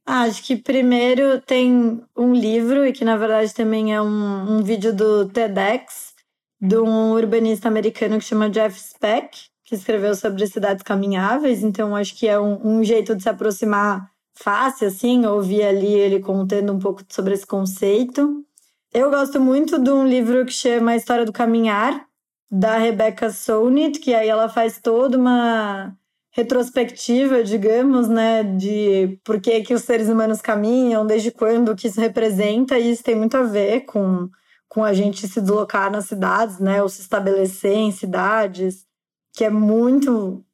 Ah, 0.07 0.23
acho 0.23 0.45
que 0.45 0.55
primeiro 0.55 1.41
tem 1.41 2.01
um 2.17 2.33
livro, 2.33 2.87
e 2.87 2.93
que 2.93 3.05
na 3.05 3.17
verdade 3.17 3.53
também 3.53 3.93
é 3.93 4.01
um, 4.01 4.59
um 4.59 4.63
vídeo 4.63 4.95
do 4.95 5.29
TEDx, 5.29 6.15
de 6.61 6.79
um 6.79 7.11
urbanista 7.15 7.67
americano 7.67 8.17
que 8.17 8.25
chama 8.25 8.49
Jeff 8.49 8.79
Speck, 8.79 9.49
que 9.65 9.75
escreveu 9.75 10.15
sobre 10.15 10.47
cidades 10.47 10.85
caminháveis. 10.85 11.65
Então, 11.65 11.97
acho 11.97 12.17
que 12.17 12.29
é 12.29 12.39
um, 12.39 12.79
um 12.79 12.85
jeito 12.85 13.17
de 13.17 13.25
se 13.25 13.29
aproximar 13.29 14.09
fácil, 14.43 14.89
assim, 14.89 15.27
ouvir 15.27 15.65
ali 15.65 15.93
ele 15.93 16.21
contando 16.21 16.73
um 16.73 16.79
pouco 16.79 17.03
sobre 17.09 17.35
esse 17.35 17.47
conceito. 17.47 18.45
Eu 18.93 19.11
gosto 19.11 19.41
muito 19.41 19.79
de 19.79 19.91
um 19.91 20.07
livro 20.07 20.47
que 20.47 20.53
chama 20.53 20.93
A 20.93 20.97
História 20.97 21.25
do 21.25 21.33
Caminhar, 21.33 22.07
da 22.51 22.79
Rebecca 22.79 23.31
Solnit, 23.31 23.99
que 23.99 24.15
aí 24.15 24.29
ela 24.29 24.49
faz 24.49 24.79
toda 24.81 25.19
uma 25.19 25.95
retrospectiva, 26.31 27.43
digamos, 27.43 28.09
né, 28.09 28.45
de 28.45 29.19
por 29.25 29.41
que, 29.41 29.61
que 29.63 29.75
os 29.75 29.83
seres 29.83 30.09
humanos 30.09 30.41
caminham, 30.41 31.05
desde 31.05 31.33
quando 31.33 31.75
que 31.75 31.89
isso 31.89 32.01
representa, 32.01 32.79
e 32.79 32.93
isso 32.93 33.03
tem 33.03 33.17
muito 33.17 33.37
a 33.37 33.43
ver 33.43 33.81
com, 33.83 34.29
com 34.69 34.85
a 34.85 34.93
gente 34.93 35.27
se 35.27 35.41
deslocar 35.41 35.91
nas 35.91 36.07
cidades, 36.07 36.61
né, 36.61 36.81
ou 36.81 36.89
se 36.89 37.01
estabelecer 37.01 37.75
em 37.75 37.91
cidades, 37.91 38.87
que 39.35 39.45
é 39.45 39.51
muito 39.51 40.45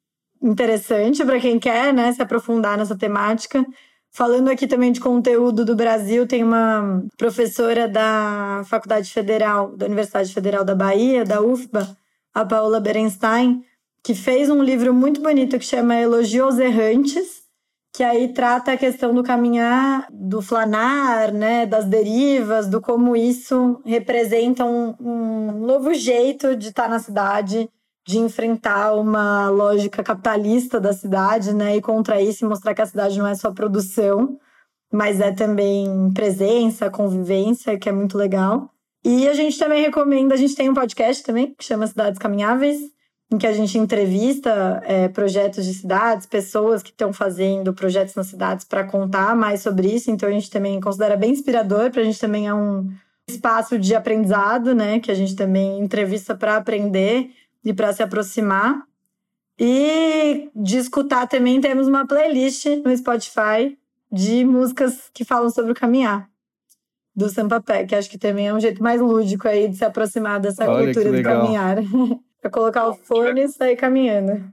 interessante 0.45 1.25
para 1.25 1.39
quem 1.39 1.59
quer 1.59 1.93
né, 1.93 2.11
se 2.11 2.21
aprofundar 2.21 2.77
nessa 2.77 2.95
temática. 2.95 3.65
Falando 4.11 4.49
aqui 4.49 4.65
também 4.67 4.91
de 4.91 5.01
conteúdo 5.01 5.65
do 5.65 5.75
Brasil, 5.75 6.25
tem 6.25 6.43
uma 6.43 7.03
professora 7.17 7.87
da 7.87 8.61
Faculdade 8.65 9.11
Federal, 9.11 9.75
da 9.75 9.87
Universidade 9.87 10.33
Federal 10.33 10.63
da 10.63 10.73
Bahia, 10.73 11.25
da 11.25 11.41
UFBA, 11.41 11.97
a 12.33 12.45
Paula 12.45 12.79
Berenstein, 12.79 13.61
que 14.03 14.13
fez 14.13 14.49
um 14.49 14.63
livro 14.63 14.93
muito 14.93 15.21
bonito 15.21 15.59
que 15.59 15.65
chama 15.65 15.95
Elogio 15.95 16.45
aos 16.45 16.59
Errantes, 16.59 17.43
que 17.93 18.03
aí 18.03 18.33
trata 18.33 18.73
a 18.73 18.77
questão 18.77 19.13
do 19.13 19.23
caminhar, 19.23 20.07
do 20.11 20.41
flanar, 20.41 21.33
né, 21.33 21.65
das 21.65 21.85
derivas, 21.85 22.67
do 22.67 22.79
como 22.79 23.15
isso 23.15 23.81
representa 23.85 24.63
um, 24.63 24.95
um 24.99 25.51
novo 25.65 25.93
jeito 25.93 26.55
de 26.55 26.69
estar 26.69 26.87
na 26.87 26.99
cidade 26.99 27.69
de 28.05 28.19
enfrentar 28.19 28.93
uma 28.93 29.49
lógica 29.49 30.03
capitalista 30.03 30.79
da 30.79 30.93
cidade, 30.93 31.53
né? 31.53 31.75
E 31.75 31.81
contra 31.81 32.21
isso 32.21 32.47
mostrar 32.47 32.75
que 32.75 32.81
a 32.81 32.85
cidade 32.85 33.17
não 33.17 33.25
é 33.25 33.33
só 33.33 33.51
produção, 33.51 34.37
mas 34.93 35.19
é 35.19 35.31
também 35.31 36.11
presença, 36.13 36.89
convivência, 36.89 37.77
que 37.79 37.89
é 37.89 37.91
muito 37.91 38.17
legal. 38.17 38.69
E 39.03 39.27
a 39.27 39.33
gente 39.33 39.57
também 39.57 39.81
recomenda, 39.83 40.35
a 40.35 40.37
gente 40.37 40.55
tem 40.55 40.69
um 40.69 40.73
podcast 40.73 41.23
também, 41.23 41.53
que 41.57 41.63
chama 41.63 41.87
Cidades 41.87 42.19
Caminháveis, 42.19 42.79
em 43.31 43.37
que 43.37 43.47
a 43.47 43.53
gente 43.53 43.77
entrevista 43.77 44.81
é, 44.85 45.07
projetos 45.07 45.65
de 45.65 45.73
cidades, 45.73 46.27
pessoas 46.27 46.83
que 46.83 46.91
estão 46.91 47.11
fazendo 47.11 47.73
projetos 47.73 48.13
nas 48.13 48.27
cidades 48.27 48.65
para 48.65 48.83
contar 48.83 49.35
mais 49.35 49.61
sobre 49.61 49.87
isso. 49.87 50.11
Então 50.11 50.29
a 50.29 50.31
gente 50.31 50.49
também 50.49 50.79
considera 50.79 51.17
bem 51.17 51.31
inspirador, 51.31 51.89
para 51.89 52.01
a 52.01 52.05
gente 52.05 52.19
também 52.19 52.47
é 52.47 52.53
um 52.53 52.87
espaço 53.27 53.79
de 53.79 53.95
aprendizado, 53.95 54.75
né? 54.75 54.99
Que 54.99 55.11
a 55.11 55.15
gente 55.15 55.35
também 55.35 55.79
entrevista 55.79 56.35
para 56.35 56.57
aprender 56.57 57.31
e 57.65 57.73
para 57.73 57.91
se 57.91 58.01
aproximar. 58.01 58.83
E 59.59 60.49
de 60.55 60.77
escutar 60.77 61.27
também 61.27 61.59
temos 61.59 61.87
uma 61.87 62.05
playlist 62.05 62.65
no 62.85 62.95
Spotify 62.95 63.77
de 64.11 64.45
músicas 64.45 65.09
que 65.13 65.25
falam 65.25 65.49
sobre 65.49 65.71
o 65.71 65.75
caminhar 65.75 66.29
do 67.15 67.29
Sampapé, 67.29 67.85
que 67.85 67.95
acho 67.95 68.09
que 68.09 68.17
também 68.17 68.49
é 68.49 68.53
um 68.53 68.59
jeito 68.59 68.83
mais 68.83 68.99
lúdico 69.01 69.47
aí 69.47 69.69
de 69.69 69.77
se 69.77 69.85
aproximar 69.85 70.39
dessa 70.39 70.69
Olha, 70.69 70.93
cultura 70.93 71.17
do 71.17 71.23
caminhar. 71.23 71.77
para 72.45 72.51
colocar 72.51 72.87
o 72.87 72.93
fone 72.93 73.41
e 73.41 73.47
sair 73.47 73.75
caminhando. 73.75 74.43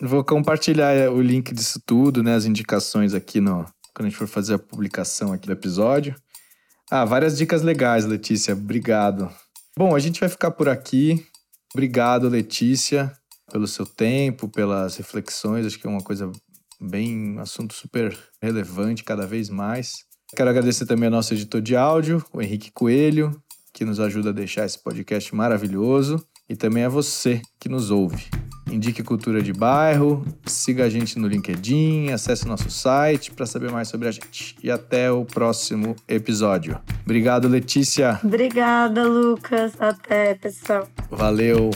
Vou 0.00 0.22
compartilhar 0.22 1.10
o 1.10 1.20
link 1.20 1.52
disso 1.52 1.80
tudo, 1.84 2.22
né, 2.22 2.34
as 2.34 2.44
indicações 2.44 3.12
aqui 3.12 3.40
no 3.40 3.66
quando 3.92 4.06
a 4.06 4.08
gente 4.08 4.18
for 4.18 4.28
fazer 4.28 4.54
a 4.54 4.58
publicação 4.58 5.32
aqui 5.32 5.46
do 5.46 5.52
episódio. 5.52 6.14
Ah, 6.88 7.04
várias 7.04 7.36
dicas 7.36 7.62
legais, 7.62 8.04
Letícia. 8.04 8.54
Obrigado. 8.54 9.28
Bom, 9.76 9.96
a 9.96 9.98
gente 9.98 10.20
vai 10.20 10.28
ficar 10.28 10.52
por 10.52 10.68
aqui. 10.68 11.26
Obrigado, 11.72 12.28
Letícia, 12.28 13.12
pelo 13.50 13.66
seu 13.66 13.86
tempo, 13.86 14.48
pelas 14.48 14.96
reflexões. 14.96 15.66
Acho 15.66 15.78
que 15.78 15.86
é 15.86 15.90
uma 15.90 16.02
coisa 16.02 16.30
bem, 16.80 17.36
um 17.36 17.40
assunto 17.40 17.74
super 17.74 18.16
relevante 18.42 19.04
cada 19.04 19.26
vez 19.26 19.48
mais. 19.48 20.04
Quero 20.34 20.50
agradecer 20.50 20.86
também 20.86 21.06
ao 21.06 21.12
nosso 21.12 21.34
editor 21.34 21.60
de 21.60 21.76
áudio, 21.76 22.24
o 22.32 22.40
Henrique 22.40 22.70
Coelho, 22.70 23.40
que 23.72 23.84
nos 23.84 24.00
ajuda 24.00 24.30
a 24.30 24.32
deixar 24.32 24.64
esse 24.64 24.78
podcast 24.78 25.34
maravilhoso, 25.34 26.24
e 26.48 26.56
também 26.56 26.84
a 26.84 26.88
você 26.88 27.40
que 27.58 27.68
nos 27.68 27.90
ouve. 27.90 28.28
Indique 28.70 29.02
Cultura 29.02 29.42
de 29.42 29.52
Bairro, 29.52 30.24
siga 30.46 30.84
a 30.84 30.88
gente 30.88 31.18
no 31.18 31.26
LinkedIn, 31.26 32.10
acesse 32.10 32.46
nosso 32.46 32.70
site 32.70 33.30
para 33.32 33.46
saber 33.46 33.70
mais 33.70 33.88
sobre 33.88 34.08
a 34.08 34.10
gente. 34.10 34.56
E 34.62 34.70
até 34.70 35.10
o 35.10 35.24
próximo 35.24 35.96
episódio. 36.08 36.80
Obrigado, 37.04 37.48
Letícia. 37.48 38.20
Obrigada, 38.22 39.06
Lucas. 39.06 39.72
Até, 39.80 40.34
pessoal. 40.34 40.88
Valeu. 41.10 41.70